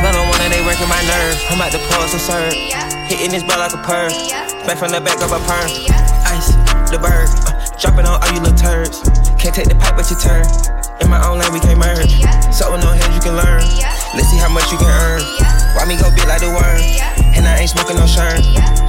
gun, 0.00 0.16
no 0.16 0.24
one 0.32 0.40
that 0.40 0.48
they 0.48 0.64
working 0.64 0.88
my 0.88 1.02
nerves. 1.04 1.44
I'm 1.52 1.60
at 1.60 1.76
the 1.76 1.80
pause 1.92 2.16
to 2.16 2.18
serve. 2.18 2.56
Hitting 3.04 3.30
this 3.30 3.44
bell 3.44 3.60
like 3.60 3.76
a 3.76 3.82
purse. 3.84 4.16
Back 4.64 4.78
from 4.80 4.96
the 4.96 5.00
back 5.04 5.20
of 5.20 5.28
a 5.28 5.40
perm. 5.44 5.68
Ice, 6.24 6.56
the 6.88 6.96
bird. 6.96 7.28
Uh, 7.44 7.52
dropping 7.76 8.08
on 8.08 8.16
all 8.16 8.32
you 8.32 8.40
little 8.40 8.56
turds. 8.56 9.04
Can't 9.36 9.54
take 9.54 9.68
the 9.68 9.76
pipe, 9.76 9.92
but 9.92 10.08
you 10.08 10.16
turn. 10.16 10.48
In 11.04 11.08
my 11.12 11.20
own 11.20 11.38
lane, 11.38 11.52
we 11.52 11.60
can't 11.60 11.78
merge. 11.78 12.16
So 12.48 12.72
with 12.72 12.80
no 12.80 12.96
hands, 12.96 13.12
you 13.12 13.20
can 13.20 13.36
learn. 13.36 13.60
Let's 14.16 14.32
see 14.32 14.40
how 14.40 14.48
much 14.48 14.72
you 14.72 14.78
can 14.78 14.88
earn. 14.88 15.59
Why 15.74 15.86
me 15.86 15.96
go 15.96 16.10
big 16.10 16.26
like 16.26 16.42
the 16.42 16.50
worm? 16.50 16.78
And 17.36 17.46
I 17.46 17.62
ain't 17.62 17.70
smoking 17.70 17.96
no 17.96 18.04
shern. 18.04 18.42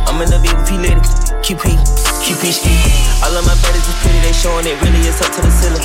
I'm 0.09 0.21
in 0.21 0.29
the 0.29 0.39
V 0.39 0.49
with 0.53 0.67
P 0.67 0.77
Litty. 0.77 1.01
QP, 1.41 1.77
QP 2.21 2.43
ski. 2.53 2.75
All 3.25 3.33
of 3.33 3.45
my 3.45 3.55
buddies 3.61 3.85
is 3.85 3.97
pretty, 4.01 4.19
they 4.21 4.33
showing 4.33 4.65
it 4.65 4.77
really 4.81 5.01
is 5.09 5.21
up 5.21 5.33
to 5.33 5.41
the 5.41 5.51
ceiling. 5.51 5.81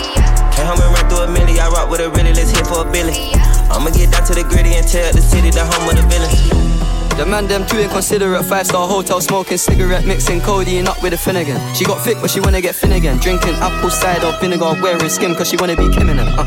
Can't 0.53 0.69
home 0.69 0.81
and 0.81 0.93
run 0.93 1.05
through 1.09 1.25
a 1.25 1.29
milli. 1.29 1.59
I 1.59 1.69
rock 1.69 1.91
with 1.91 2.01
a 2.01 2.11
really, 2.11 2.33
let's 2.33 2.51
hit 2.51 2.67
for 2.67 2.87
a 2.87 2.91
billy. 2.91 3.33
I'ma 3.69 3.91
get 3.91 4.13
down 4.13 4.25
to 4.27 4.35
the 4.35 4.45
gritty 4.45 4.75
and 4.75 4.87
tell 4.87 5.13
the 5.13 5.21
city 5.21 5.51
the 5.51 5.65
home 5.65 5.89
of 5.89 5.97
the 5.97 6.05
villains. 6.09 6.96
The 7.17 7.25
man 7.25 7.49
them 7.49 7.67
too 7.67 7.79
inconsiderate, 7.81 8.45
five 8.45 8.67
star 8.67 8.87
hotel 8.87 9.23
smoking 9.23 9.57
cigarette, 9.57 10.05
mixing 10.05 10.43
codeine 10.43 10.87
up 10.87 11.03
with 11.03 11.15
a 11.15 11.17
Finnegan. 11.17 11.57
She 11.75 11.87
got 11.87 12.05
thick, 12.05 12.19
but 12.21 12.31
she 12.31 12.41
wanna 12.41 12.61
get 12.61 12.75
Finnegan. 12.75 13.17
Drinking 13.17 13.55
apple 13.55 13.89
cider 13.89 14.37
vinegar, 14.39 14.77
wearing 14.83 15.09
skim, 15.09 15.35
cause 15.35 15.49
she 15.49 15.57
wanna 15.57 15.77
be 15.77 15.89
Kim 15.95 16.11
in 16.11 16.19
them. 16.19 16.29
Uh, 16.29 16.45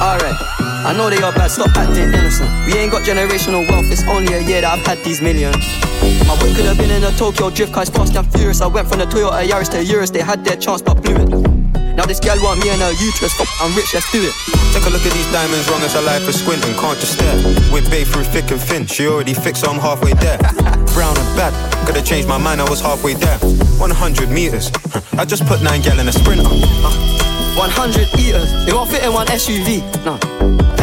Alright, 0.00 0.38
I 0.86 0.94
know 0.96 1.10
they 1.10 1.20
are 1.20 1.32
bad, 1.32 1.50
stop 1.50 1.76
acting 1.76 2.14
innocent. 2.14 2.48
We 2.66 2.74
ain't 2.74 2.92
got 2.92 3.02
generational 3.02 3.68
wealth, 3.68 3.90
it's 3.90 4.04
only 4.04 4.32
a 4.32 4.40
year 4.42 4.60
that 4.60 4.78
I've 4.78 4.86
had 4.86 5.02
these 5.02 5.20
millions. 5.20 5.66
My 6.28 6.38
whip 6.38 6.54
could 6.54 6.66
have 6.66 6.78
been 6.78 6.92
in 6.92 7.02
a 7.02 7.10
Tokyo 7.18 7.50
drift, 7.50 7.72
cause 7.72 7.90
fast 7.90 8.14
and 8.14 8.32
furious. 8.32 8.60
I 8.60 8.68
went 8.68 8.88
from 8.88 9.00
the 9.00 9.06
Toyota 9.06 9.42
Yaris 9.44 9.70
to 9.72 9.84
Urus, 9.84 10.10
they 10.10 10.22
had 10.22 10.44
their 10.44 10.56
chance 10.56 10.82
but 10.82 11.02
blew 11.02 11.16
it. 11.16 11.51
This 12.12 12.20
gal 12.20 12.36
want 12.44 12.60
me 12.60 12.68
and 12.68 12.82
her 12.82 12.92
uterus, 12.92 13.32
fuck, 13.32 13.48
I'm 13.58 13.74
rich, 13.74 13.94
let's 13.94 14.04
do 14.12 14.20
it. 14.20 14.36
Take 14.76 14.84
a 14.84 14.90
look 14.92 15.00
at 15.00 15.16
these 15.16 15.32
diamonds, 15.32 15.64
wrong 15.70 15.80
as 15.80 15.94
a 15.94 16.02
life 16.02 16.22
for 16.26 16.32
squinting, 16.32 16.74
can't 16.74 17.00
just 17.00 17.16
stare. 17.16 17.40
We're 17.72 17.88
babe 17.88 18.06
through 18.06 18.24
thick 18.24 18.50
and 18.50 18.60
thin, 18.60 18.84
she 18.84 19.06
already 19.06 19.32
fixed, 19.32 19.64
so 19.64 19.72
I'm 19.72 19.80
halfway 19.80 20.12
there. 20.20 20.36
Brown 20.92 21.16
and 21.16 21.30
bad, 21.40 21.56
could 21.86 21.96
have 21.96 22.04
changed 22.04 22.28
my 22.28 22.36
mind, 22.36 22.60
I 22.60 22.68
was 22.68 22.82
halfway 22.82 23.14
there. 23.14 23.38
100 23.80 24.28
meters, 24.28 24.70
I 25.16 25.24
just 25.24 25.46
put 25.46 25.62
9 25.62 25.80
gal 25.80 25.98
in 25.98 26.06
a 26.06 26.12
sprinter. 26.12 26.44
Uh, 26.44 27.56
100 27.56 28.20
eaters, 28.20 28.68
it 28.68 28.74
won't 28.74 28.90
fit 28.90 29.04
in 29.04 29.14
one 29.14 29.26
SUV. 29.28 29.80
No, 30.04 30.20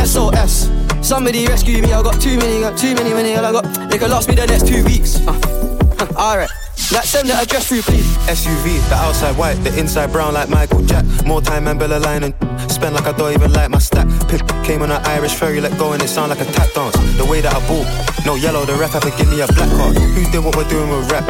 SOS. 0.03 0.73
Somebody 1.07 1.45
rescue 1.45 1.83
me, 1.83 1.93
I 1.93 2.01
got 2.01 2.19
too 2.19 2.39
many, 2.39 2.59
got 2.61 2.75
too 2.75 2.95
many, 2.95 3.13
many, 3.13 3.35
I 3.35 3.51
got. 3.51 3.65
They 3.91 3.99
could 3.99 4.09
last 4.09 4.29
me 4.29 4.33
the 4.33 4.47
next 4.47 4.65
two 4.65 4.83
weeks. 4.83 5.21
Uh, 5.27 6.07
Alright. 6.17 6.49
Like 6.91 7.05
send 7.05 7.29
the 7.29 7.35
address 7.35 7.67
through, 7.67 7.83
please. 7.83 8.17
SUV, 8.25 8.79
the 8.89 8.95
outside 8.95 9.37
white, 9.37 9.55
the 9.63 9.77
inside 9.77 10.11
brown 10.11 10.33
like 10.33 10.49
Michael 10.49 10.81
Jack. 10.81 11.05
More 11.25 11.41
time 11.41 11.67
and 11.67 11.79
Bella 11.79 11.99
line 11.99 12.23
and 12.23 12.33
spend 12.71 12.95
like 12.95 13.05
I 13.05 13.11
don't 13.11 13.33
even 13.33 13.53
like 13.53 13.69
my 13.69 13.77
stack. 13.77 14.07
Pip 14.27 14.41
came 14.63 14.81
on 14.81 14.89
an 14.89 15.01
Irish 15.05 15.35
ferry, 15.35 15.61
let 15.61 15.77
go 15.77 15.93
and 15.93 16.01
it 16.01 16.07
sound 16.07 16.29
like 16.29 16.41
a 16.41 16.45
tap 16.45 16.73
dance. 16.73 16.95
The 17.17 17.25
way 17.25 17.41
that 17.41 17.53
I 17.53 17.59
bought, 17.67 17.85
no 18.25 18.35
yellow, 18.35 18.65
the 18.65 18.73
ref 18.73 18.93
had 18.93 19.03
to 19.03 19.11
give 19.11 19.29
me 19.29 19.41
a 19.41 19.47
black 19.47 19.69
card. 19.77 19.97
Who 19.97 20.31
did 20.31 20.43
what 20.43 20.55
we're 20.55 20.69
doing 20.69 20.89
with 20.89 21.11
rap? 21.11 21.27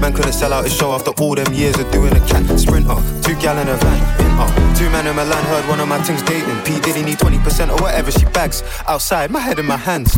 Man 0.00 0.12
couldn't 0.12 0.32
sell 0.32 0.52
out 0.52 0.64
his 0.64 0.76
show 0.76 0.92
after 0.92 1.10
all 1.22 1.34
them 1.34 1.52
years 1.54 1.78
of 1.78 1.90
doing 1.90 2.12
a 2.12 2.20
cat 2.28 2.44
sprinter. 2.60 2.94
Two 3.22 3.34
gal 3.40 3.56
in 3.58 3.68
a 3.68 3.76
van, 3.76 3.98
in 4.20 4.76
Two 4.76 4.90
man 4.90 5.06
in 5.06 5.16
my 5.16 5.24
land 5.24 5.46
heard 5.48 5.68
one 5.68 5.80
of 5.80 5.88
my 5.88 5.98
things 6.02 6.22
dating. 6.22 6.56
P 6.64 6.78
Diddy 6.80 7.02
need 7.02 7.18
20% 7.18 7.70
or 7.70 7.82
whatever 7.82 8.10
she 8.12 8.24
bags. 8.26 8.62
Outside, 8.86 9.30
my 9.30 9.40
head 9.40 9.58
in 9.58 9.66
my 9.66 9.76
hands. 9.76 10.16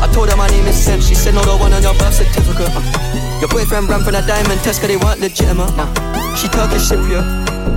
I 0.00 0.08
told 0.12 0.30
her 0.30 0.36
my 0.36 0.48
name 0.48 0.66
is 0.66 0.76
Sam. 0.76 1.00
She 1.00 1.14
said 1.14 1.34
no, 1.34 1.42
the 1.42 1.56
one 1.56 1.72
on 1.72 1.82
your 1.82 1.94
birth 1.94 2.14
certificate. 2.14 2.72
Uh. 2.72 3.38
Your 3.40 3.48
boyfriend 3.48 3.88
ran 3.88 4.02
for 4.02 4.12
that 4.12 4.26
diamond 4.26 4.60
test 4.64 4.80
cause 4.80 4.88
they 4.88 4.96
weren't 4.96 5.20
legitimate. 5.20 5.70
Uh. 5.76 6.34
She 6.34 6.48
Turkish 6.48 6.88
Cypriot, 6.88 7.24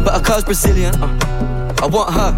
but 0.03 0.13
her 0.15 0.23
car's 0.23 0.43
Brazilian. 0.43 0.95
Uh. 1.03 1.11
I 1.83 1.87
want 1.87 2.13
her. 2.15 2.31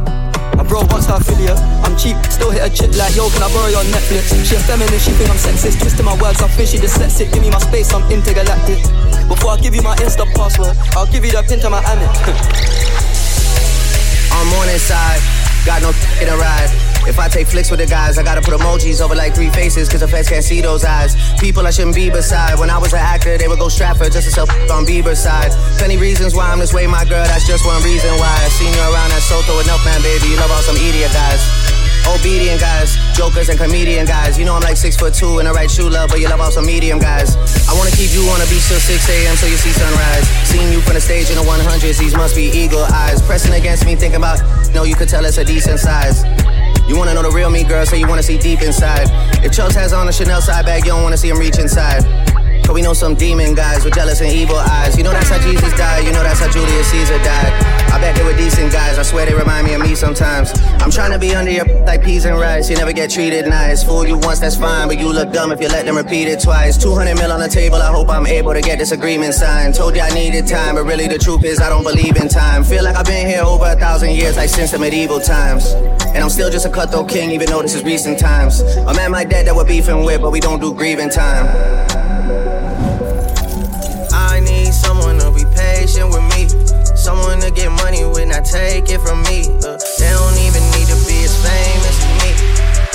My 0.58 0.64
bro 0.64 0.82
wants 0.90 1.06
her 1.06 1.18
affiliate. 1.22 1.60
I'm 1.86 1.96
cheap, 2.00 2.18
still 2.32 2.50
hit 2.50 2.64
a 2.64 2.70
chick 2.72 2.96
like 2.96 3.14
yo. 3.14 3.30
Can 3.30 3.44
I 3.44 3.50
borrow 3.54 3.68
your 3.68 3.84
Netflix? 3.92 4.32
She 4.48 4.56
a 4.56 4.60
feminist, 4.66 5.06
she 5.06 5.12
think 5.12 5.30
I'm 5.30 5.38
sexist. 5.38 5.82
Twisting 5.82 6.06
my 6.06 6.16
words, 6.18 6.42
I 6.42 6.48
think 6.48 6.70
she 6.70 6.78
dyslexic. 6.78 7.32
Give 7.34 7.44
me 7.44 7.52
my 7.52 7.60
space, 7.60 7.94
I'm 7.94 8.10
intergalactic. 8.10 8.82
Before 9.28 9.52
I 9.52 9.58
give 9.60 9.76
you 9.76 9.84
my 9.84 9.96
Insta 10.02 10.26
password, 10.34 10.76
I'll 10.96 11.06
give 11.12 11.26
you 11.26 11.32
the 11.32 11.44
pin 11.44 11.60
to 11.60 11.70
my 11.70 11.84
Amex. 11.84 12.16
I'm 14.32 14.54
on 14.54 14.70
inside, 14.70 15.20
got 15.66 15.82
no 15.82 15.92
in 16.22 16.30
a 16.30 16.38
ride. 16.38 16.85
If 17.08 17.20
I 17.20 17.30
take 17.30 17.45
flicks 17.47 17.70
with 17.70 17.80
the 17.80 17.86
guys, 17.86 18.18
I 18.18 18.24
gotta 18.24 18.41
put 18.41 18.53
emojis 18.58 18.99
over 18.99 19.14
like 19.14 19.36
three 19.36 19.49
faces, 19.51 19.88
cause 19.88 20.01
the 20.01 20.08
feds 20.08 20.28
can't 20.28 20.43
see 20.43 20.60
those 20.60 20.84
eyes. 20.84 21.14
People 21.39 21.66
I 21.68 21.70
shouldn't 21.70 21.95
be 21.95 22.10
beside. 22.10 22.58
When 22.58 22.70
I 22.70 22.80
was 22.80 22.93
an 22.93 22.99
actor, 22.99 23.38
they 23.38 23.47
would 23.47 23.60
go 23.60 23.70
Stratford 23.70 24.12
just 24.12 24.26
to 24.26 24.34
sell 24.34 24.49
on 24.74 24.86
Bieber's 24.86 25.22
side. 25.22 25.51
Plenty 25.78 25.97
reasons 25.97 26.34
why 26.34 26.49
I'm 26.49 26.60
this 26.60 26.74
way, 26.74 26.88
my 26.88 27.06
girl, 27.06 27.24
that's 27.26 27.45
just 27.45 27.66
one 27.66 27.82
reason 27.84 28.10
why. 28.18 28.34
I 28.41 28.49
seen 28.49 28.74
you 28.74 28.82
around 28.82 29.12
at 29.14 29.22
Soto 29.22 29.60
enough, 29.62 29.86
man, 29.86 30.01
baby. 30.01 30.34
You 30.34 30.38
love 30.38 30.49
all 30.49 30.66
some 30.66 30.78
idiot 30.78 31.14
guys. 31.14 31.41
Obedient 32.06 32.62
guys, 32.62 32.97
jokers 33.18 33.49
and 33.49 33.58
comedian 33.58 34.06
guys. 34.06 34.38
You 34.38 34.45
know 34.45 34.56
I'm 34.56 34.62
like 34.62 34.78
six 34.78 34.95
foot 34.95 35.14
two 35.14 35.39
in 35.39 35.45
the 35.45 35.53
right 35.53 35.70
shoe 35.70 35.89
love, 35.89 36.10
but 36.10 36.20
you 36.20 36.30
love 36.30 36.39
all 36.39 36.51
some 36.51 36.66
medium 36.66 36.99
guys. 36.99 37.36
I 37.70 37.74
wanna 37.74 37.89
keep 37.91 38.14
you 38.14 38.22
on 38.30 38.39
the 38.39 38.45
beach 38.45 38.66
till 38.68 38.80
6 38.80 39.10
a.m. 39.10 39.36
so 39.36 39.47
you 39.47 39.58
see 39.58 39.74
sunrise. 39.74 40.26
Seeing 40.45 40.72
you 40.72 40.82
from 40.82 40.93
the 40.93 41.01
stage 41.01 41.30
in 41.30 41.36
the 41.36 41.45
100s, 41.45 41.97
these 41.97 42.16
must 42.16 42.36
be 42.36 42.49
eagle 42.53 42.86
eyes. 42.93 43.22
Pressing 43.24 43.53
against 43.53 43.86
me, 43.86 43.95
thinking 43.95 44.18
about, 44.18 44.41
no, 44.74 44.84
you 44.84 44.95
could 44.95 45.10
tell 45.10 45.26
it's 45.26 45.39
a 45.39 45.45
decent 45.45 45.80
size. 45.80 46.24
You 46.88 46.96
wanna 46.96 47.16
know 47.16 47.24
the 47.24 47.32
real 47.32 47.50
me, 47.50 47.64
girl, 47.64 47.86
so 47.86 47.96
you 47.96 48.08
wanna 48.08 48.22
see 48.22 48.38
deep 48.38 48.62
inside. 48.62 49.10
If 49.44 49.52
Chubbs 49.52 49.76
has 49.76 49.92
on 49.92 50.08
a 50.08 50.14
Chanel 50.14 50.42
side 50.42 50.66
bag, 50.66 50.86
you 50.86 50.92
don't 50.92 51.02
wanna 51.02 51.18
see 51.18 51.30
him 51.30 51.38
reach 51.38 51.58
inside. 51.58 52.04
Cause 52.66 52.74
we 52.74 52.82
know 52.82 52.93
some 52.93 53.13
demon 53.13 53.53
guys 53.53 53.86
with 53.86 53.93
jealous 53.93 54.22
and 54.22 54.34
evil 54.34 54.55
eyes. 54.55 54.97
You 54.97 55.03
know 55.03 55.11
that's 55.11 55.30
how 55.30 55.39
Jesus 55.39 55.72
died, 55.78 56.03
you 56.03 56.11
know 56.11 56.24
that's 56.24 56.39
how 56.39 56.49
Julius 56.49 56.89
Caesar 56.89 57.20
died. 57.20 57.53
I 57.93 57.99
bet 58.01 58.16
they 58.16 58.24
were 58.24 58.36
decent 58.36 58.72
guys, 58.72 58.97
I 58.97 59.03
swear 59.03 59.28
they 59.28 59.36
remind 59.36 59.68
me 59.68 59.76
of 59.76 59.82
me 59.82 59.93
sometimes. 59.93 60.51
I'm 60.82 60.89
trying 60.89 61.11
to 61.11 61.20
be 61.20 61.36
under 61.36 61.51
your 61.51 61.66
like 61.86 62.03
peas 62.03 62.26
and 62.26 62.39
rice, 62.39 62.68
you 62.68 62.76
never 62.76 62.91
get 62.91 63.11
treated 63.11 63.47
nice. 63.47 63.84
Fool 63.84 64.07
you 64.07 64.18
once, 64.18 64.39
that's 64.39 64.57
fine, 64.57 64.88
but 64.88 64.97
you 64.97 65.13
look 65.13 65.32
dumb 65.32 65.51
if 65.51 65.61
you 65.61 65.68
let 65.68 65.86
them 65.86 65.95
repeat 65.95 66.28
it 66.28 66.39
twice. 66.41 66.76
200 66.76 67.13
mil 67.13 67.32
on 67.32 67.39
the 67.39 67.47
table, 67.47 67.76
I 67.76 67.91
hope 67.91 68.09
I'm 68.09 68.26
able 68.26 68.53
to 68.53 68.61
get 68.61 68.80
this 68.80 68.91
agreement 68.91 69.36
signed. 69.36 69.76
Told 69.76 69.95
you 69.95 70.01
I 70.01 70.09
needed 70.09 70.47
time, 70.47 70.74
but 70.74 70.86
really 70.86 71.07
the 71.07 71.20
truth 71.20 71.43
is 71.43 71.61
I 71.61 71.70
don't 71.70 71.84
believe 71.84 72.18
in 72.18 72.28
time. 72.28 72.63
Feel 72.63 72.84
like 72.84 72.95
I've 72.95 73.05
been 73.05 73.28
here 73.28 73.43
over 73.43 73.66
a 73.66 73.76
thousand 73.76 74.09
years, 74.16 74.38
like 74.38 74.49
since 74.49 74.72
the 74.72 74.80
medieval 74.80 75.20
times. 75.20 75.74
And 76.16 76.18
I'm 76.18 76.30
still 76.30 76.49
just 76.49 76.66
a 76.66 76.70
cutthroat 76.72 77.09
king, 77.09 77.30
even 77.30 77.47
though 77.47 77.61
this 77.61 77.76
is 77.76 77.84
recent 77.84 78.18
times. 78.18 78.61
A 78.61 78.93
man 78.95 79.11
my 79.11 79.24
dad 79.24 79.45
that 79.45 79.55
we're 79.55 79.68
beefing 79.68 80.03
with, 80.03 80.22
but 80.22 80.32
we 80.32 80.39
don't 80.39 80.59
do 80.59 80.74
grieving 80.74 81.11
time. 81.11 82.14
To 87.46 87.52
get 87.52 87.72
money 87.72 88.04
when 88.04 88.32
I 88.32 88.41
take 88.41 88.89
it 88.89 89.00
from 89.02 89.22
me. 89.30 89.46
Uh, 89.62 89.78
they 90.00 90.10
don't 90.10 90.38
even 90.41 90.64
need 90.74 90.89
to 90.89 90.98
be 91.06 91.22
as 91.30 91.36
famous 91.46 91.98
as 92.02 92.10
me. 92.18 92.32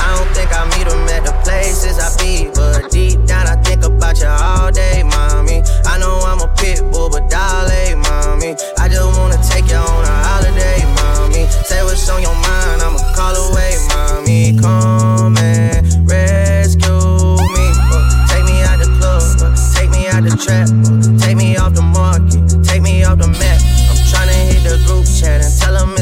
I 0.03 0.17
don't 0.19 0.31
think 0.35 0.51
I 0.51 0.67
meet 0.75 0.89
them 0.91 1.07
at 1.07 1.23
the 1.25 1.35
places 1.47 1.99
I 1.99 2.11
be. 2.19 2.51
But 2.51 2.91
deep 2.91 3.25
down, 3.27 3.47
I 3.47 3.55
think 3.63 3.85
about 3.85 4.19
you 4.19 4.27
all 4.27 4.73
day, 4.73 5.05
mommy. 5.05 5.63
I 5.87 5.99
know 5.99 6.19
I'm 6.27 6.41
a 6.41 6.49
pit 6.59 6.83
bull, 6.91 7.09
but 7.11 7.31
darling, 7.31 8.03
mommy. 8.03 8.57
I 8.79 8.89
just 8.89 9.07
wanna 9.19 9.39
take 9.47 9.71
you 9.71 9.79
on 9.79 10.05
a 10.05 10.17
holiday, 10.27 10.83
mommy. 10.99 11.47
Say 11.69 11.83
what's 11.85 12.09
on 12.11 12.23
your 12.23 12.35
mind, 12.35 12.83
I'ma 12.83 12.99
call 13.15 13.37
away, 13.51 13.79
mommy. 13.95 14.59
Come 14.59 15.39
and 15.39 15.87
rescue 16.11 17.39
me. 17.55 17.67
Uh, 17.87 18.27
take 18.27 18.45
me 18.51 18.63
out 18.67 18.79
the 18.83 18.91
club, 18.99 19.23
uh, 19.47 19.55
take 19.79 19.91
me 19.91 20.09
out 20.09 20.25
the 20.25 20.35
trap, 20.35 20.67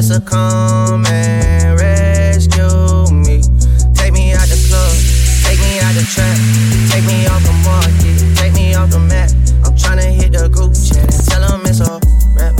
to 0.08 0.20
come 0.22 1.04
and 1.04 1.78
rescue 1.78 3.12
me. 3.12 3.42
Take 3.92 4.14
me 4.14 4.32
out 4.32 4.48
the 4.48 4.56
club, 4.64 4.96
take 5.44 5.60
me 5.60 5.80
out 5.84 5.92
the 5.92 6.04
trap, 6.08 6.32
take 6.88 7.04
me 7.04 7.26
off 7.26 7.44
the 7.44 7.52
market, 7.60 8.16
take 8.40 8.54
me 8.54 8.72
off 8.72 8.88
the 8.88 9.00
map. 9.00 9.28
I'm 9.68 9.76
tryna 9.76 10.08
hit 10.08 10.32
the 10.32 10.48
group 10.48 10.72
chat 10.72 11.04
and 11.04 11.24
tell 11.28 11.44
them 11.44 11.60
it's 11.66 11.80
a 11.80 12.00
rap. 12.32 12.56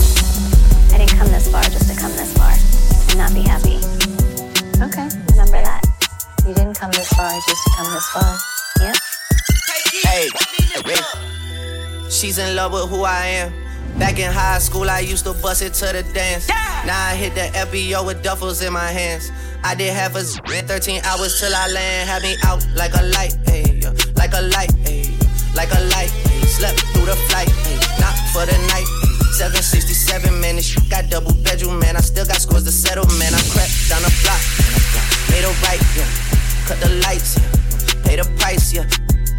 I 0.93 0.99
didn't 0.99 1.17
come 1.17 1.29
this 1.29 1.51
far 1.51 1.63
just 1.63 1.89
to 1.89 1.97
come 1.99 2.13
this 2.13 2.37
far 2.37 2.53
and 2.53 3.17
not 3.17 3.33
be 3.33 3.41
happy. 3.41 3.81
Okay, 4.85 5.09
remember 5.33 5.65
that. 5.65 5.81
You 6.47 6.53
didn't 6.53 6.77
come 6.77 6.91
this 6.91 7.09
far 7.15 7.33
just 7.33 7.65
to 7.65 7.71
come 7.81 7.89
this 7.95 8.09
far. 8.13 8.37
Yeah? 8.81 8.93
Hey, 10.05 10.29
she's 12.11 12.37
in 12.37 12.55
love 12.55 12.75
with 12.75 12.91
who 12.91 13.05
I 13.05 13.25
am. 13.41 13.68
Back 13.99 14.19
in 14.19 14.31
high 14.33 14.59
school, 14.59 14.89
I 14.89 15.01
used 15.01 15.25
to 15.25 15.35
bust 15.35 15.63
it 15.63 15.75
to 15.75 15.87
the 15.87 16.03
dance. 16.15 16.49
Now 16.87 17.09
I 17.11 17.15
hit 17.15 17.35
the 17.35 17.51
FBO 17.67 18.07
with 18.07 18.23
duffels 18.23 18.65
in 18.65 18.73
my 18.73 18.87
hands. 18.91 19.31
I 19.65 19.75
did 19.75 19.93
half 19.93 20.15
a 20.15 20.21
z- 20.23 20.41
in 20.55 20.67
13 20.67 21.03
hours 21.05 21.41
till 21.41 21.53
I 21.55 21.67
land. 21.69 22.09
Had 22.09 22.23
me 22.23 22.37
out 22.47 22.65
like 22.77 22.95
a 22.95 23.03
light, 23.11 23.35
ayy, 23.51 23.83
like 24.17 24.33
a 24.35 24.43
light, 24.43 24.71
ayy, 24.87 25.11
like 25.55 25.71
a 25.75 25.81
light. 25.91 26.11
ayy. 26.31 26.47
Slept 26.47 26.79
through 26.95 27.07
the 27.07 27.17
flight, 27.27 27.49
ayy, 27.67 27.79
not 27.99 28.15
for 28.33 28.47
the 28.47 28.57
night. 28.71 28.87
ayy. 28.87 29.35
767, 29.35 30.41
man, 30.41 30.57
this 30.57 30.67
shit 30.67 30.89
got 30.89 31.11
double 31.11 31.35
bedroom, 31.43 31.79
man. 31.81 31.97
I 31.97 32.01
still 32.01 32.25
got 32.25 32.39
scores 32.39 32.65
to 32.65 32.73
settle, 32.73 33.07
man. 33.19 33.35
I 33.35 33.43
crept 33.51 33.75
down 33.91 34.03
the 34.03 34.15
block, 34.23 34.43
made 35.31 35.43
a 35.43 35.51
right, 35.67 35.83
yeah. 35.99 36.07
Cut 36.67 36.79
the 36.79 36.91
lights, 37.03 37.35
yeah. 37.35 38.03
Pay 38.07 38.17
the 38.17 38.27
price, 38.39 38.73
yeah. 38.73 38.87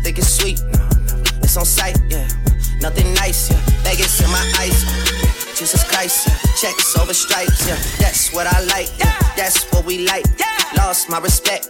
Think 0.03 0.19
it's 0.19 0.29
sweet, 0.29 0.59
no, 0.75 0.83
no. 1.07 1.23
It's 1.43 1.55
on 1.55 1.65
sight, 1.65 1.97
yeah. 2.09 2.27
Nothing 2.81 3.13
nice, 3.13 3.51
yeah. 3.51 3.59
Vegas 3.83 4.21
in 4.21 4.29
my 4.31 4.43
ice. 4.57 4.83
Jesus 5.57 5.83
Christ, 5.83 6.27
yeah. 6.27 6.35
Checks 6.55 6.97
over 6.97 7.13
stripes, 7.13 7.67
yeah. 7.67 7.75
That's 7.99 8.31
what 8.33 8.47
I 8.47 8.61
like, 8.65 8.89
yeah. 8.97 9.11
That's 9.35 9.65
what 9.71 9.85
we 9.85 10.05
like. 10.07 10.25
Lost 10.77 11.09
my 11.09 11.19
respect, 11.19 11.69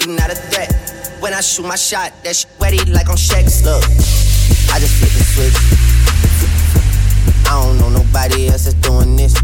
you 0.00 0.14
not 0.14 0.30
a 0.30 0.34
threat. 0.34 0.72
When 1.20 1.34
I 1.34 1.40
shoot 1.40 1.66
my 1.66 1.76
shot, 1.76 2.12
that 2.24 2.36
shit 2.36 2.50
wetty 2.58 2.80
like 2.92 3.08
on 3.10 3.16
Shaq's. 3.16 3.62
Look, 3.64 3.82
I 4.72 4.78
just 4.80 4.96
flip 4.96 5.12
the 5.12 5.24
switch. 5.24 5.58
I 7.46 7.62
don't 7.62 7.78
know 7.78 7.90
nobody 7.90 8.48
else 8.48 8.64
that's 8.64 8.74
doing 8.74 9.16
this. 9.16 9.34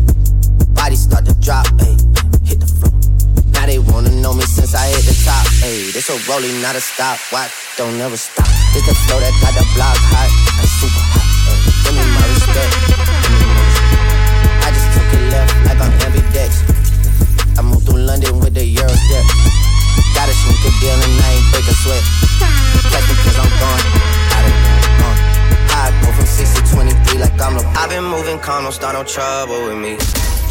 Body 0.73 0.97
start 0.97 1.27
to 1.27 1.35
drop, 1.41 1.67
ayy, 1.85 1.99
hit 2.47 2.61
the 2.61 2.67
floor. 2.67 3.04
Now 3.65 3.71
they 3.73 3.79
wanna 3.79 4.11
know 4.21 4.35
me 4.35 4.45
since 4.45 4.75
I 4.75 4.93
hit 4.93 5.09
the 5.09 5.17
top, 5.25 5.41
ayy. 5.65 5.89
This 5.97 6.13
a 6.13 6.21
rolling, 6.29 6.61
not 6.61 6.77
a 6.77 6.85
stop. 6.85 7.17
Watch, 7.33 7.49
don't 7.81 7.97
never 7.97 8.15
stop. 8.15 8.45
It's 8.77 8.85
the 8.85 8.93
flow 9.09 9.17
that 9.17 9.33
got 9.41 9.57
the 9.57 9.65
block 9.73 9.97
hot. 10.13 10.29
I'm 10.61 10.69
super 10.69 11.01
hot. 11.01 11.25
Ayy. 11.49 11.73
Give 11.81 11.97
me 11.97 12.05
my 12.13 12.25
respect. 12.29 12.73
I 14.61 14.69
just 14.69 14.89
took 14.93 15.09
it 15.17 15.25
left 15.33 15.57
like 15.65 15.81
I'm 15.81 15.97
ambidex. 16.05 16.61
I 17.57 17.65
moved 17.65 17.89
through 17.89 18.05
London 18.05 18.37
with 18.45 18.53
the 18.53 18.69
Euro 18.69 18.93
step. 18.93 19.25
Got 20.13 20.29
a 20.29 20.35
sneaker 20.45 20.73
deal 20.85 21.01
and 21.01 21.17
I 21.25 21.33
ain't 21.33 21.49
break 21.49 21.65
a 21.65 21.73
sweat. 21.81 22.05
Catch 22.93 23.07
me 23.09 23.17
cause 23.25 23.39
I'm 23.41 23.49
gone. 23.49 23.85
Uh. 25.09 25.17
I 25.73 25.89
go 26.05 26.13
from 26.13 26.29
6 26.29 26.53
to 26.53 26.61
23 26.69 27.17
like 27.17 27.41
I'm 27.41 27.57
the. 27.57 27.65
I've 27.81 27.89
been 27.89 28.05
moving 28.05 28.37
calm, 28.45 28.69
don't 28.69 28.77
start 28.77 28.93
no 28.93 29.09
trouble 29.09 29.57
with 29.73 29.81
me. 29.81 29.97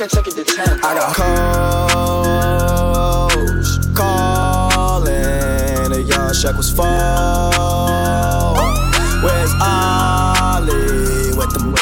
I 0.00 0.06
got 0.06 0.14
calls 2.38 3.78
calling. 3.96 5.90
The 5.90 6.04
young 6.06 6.30
Shaq 6.30 6.56
was 6.56 6.70
fall. 6.70 8.54
Where's 9.24 9.52
Ollie 9.60 11.34
with 11.36 11.52
them 11.52 11.74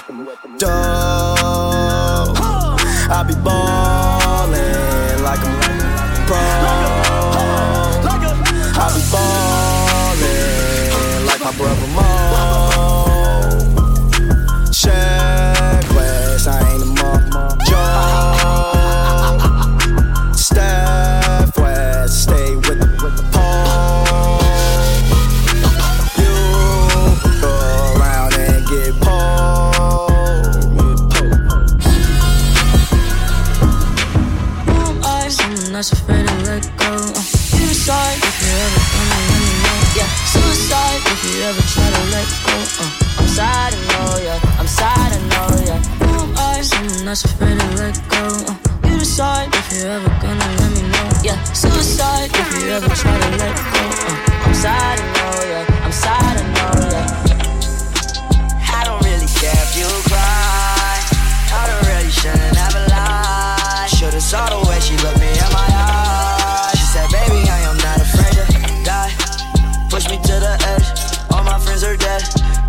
dough? 0.56 2.32
I 3.10 3.22
be 3.28 3.34
ballin' 3.44 5.22
like 5.22 5.44
I'm 5.44 5.60
pro. 6.26 6.38
I 8.80 8.82
be 8.94 9.02
ballin' 9.12 11.26
like 11.26 11.42
my 11.42 11.52
brother 11.52 11.86
Mo. 11.88 12.15
Someone 35.76 35.84
that's 35.84 35.92
afraid 35.92 36.24
to 36.24 36.34
let 36.48 36.64
go. 36.78 36.88
Uh, 36.88 37.20
you 37.52 37.68
decide 37.68 38.16
if 38.16 38.36
you're 38.40 38.56
ever 38.64 38.80
gonna 38.96 39.20
let 39.28 39.40
me 39.44 39.52
know. 39.60 39.76
Yeah, 39.92 40.08
suicide 40.24 41.04
if 41.04 41.20
you 41.28 41.36
ever 41.44 41.60
try 41.68 41.84
to 41.92 42.02
let 42.16 42.28
go. 42.48 42.56
Uh, 42.80 43.20
I'm 43.20 43.28
sad, 43.28 43.74
I 43.74 43.80
know, 43.92 44.16
yeah. 44.24 44.56
I'm 44.56 44.66
sad, 44.66 45.12
I 45.12 45.20
know, 45.28 45.52
yeah. 45.68 45.80
Who 46.00 46.08
am 46.16 46.32
I? 46.38 46.62
Someone 46.62 47.04
that's 47.04 47.24
afraid 47.26 47.60
to 47.60 47.68
let 47.76 47.92
go. 48.08 48.24
Uh, 48.48 48.56
you 48.88 48.98
decide 49.00 49.52
if 49.52 49.68
you're 49.76 49.92
ever 49.92 50.08
gonna 50.24 50.48
let 50.56 50.70
me 50.72 50.82
know. 50.88 51.08
Yeah, 51.22 51.36
suicide 51.52 52.30
if 52.32 52.48
you 52.56 52.72
ever 52.72 52.88
try 52.96 53.12
to 53.12 53.30
let 53.36 53.56
go. 53.76 53.84
Uh, 53.84 54.48
I'm 54.48 54.54
sad, 54.54 54.96
I 54.96 55.04
know, 55.12 55.44
yeah. 55.44 55.84
I'm 55.84 55.92
sad, 55.92 56.40
I 56.40 56.44
know, 56.56 56.72
yeah. 56.88 57.04
I 58.72 58.80
don't 58.88 59.04
really 59.04 59.28
care 59.28 59.60
if 59.60 59.76
you 59.76 59.88
cry. 60.08 61.04
I 61.52 61.68
don't 61.68 61.84
really 61.84 62.08
shouldn't 62.10 62.55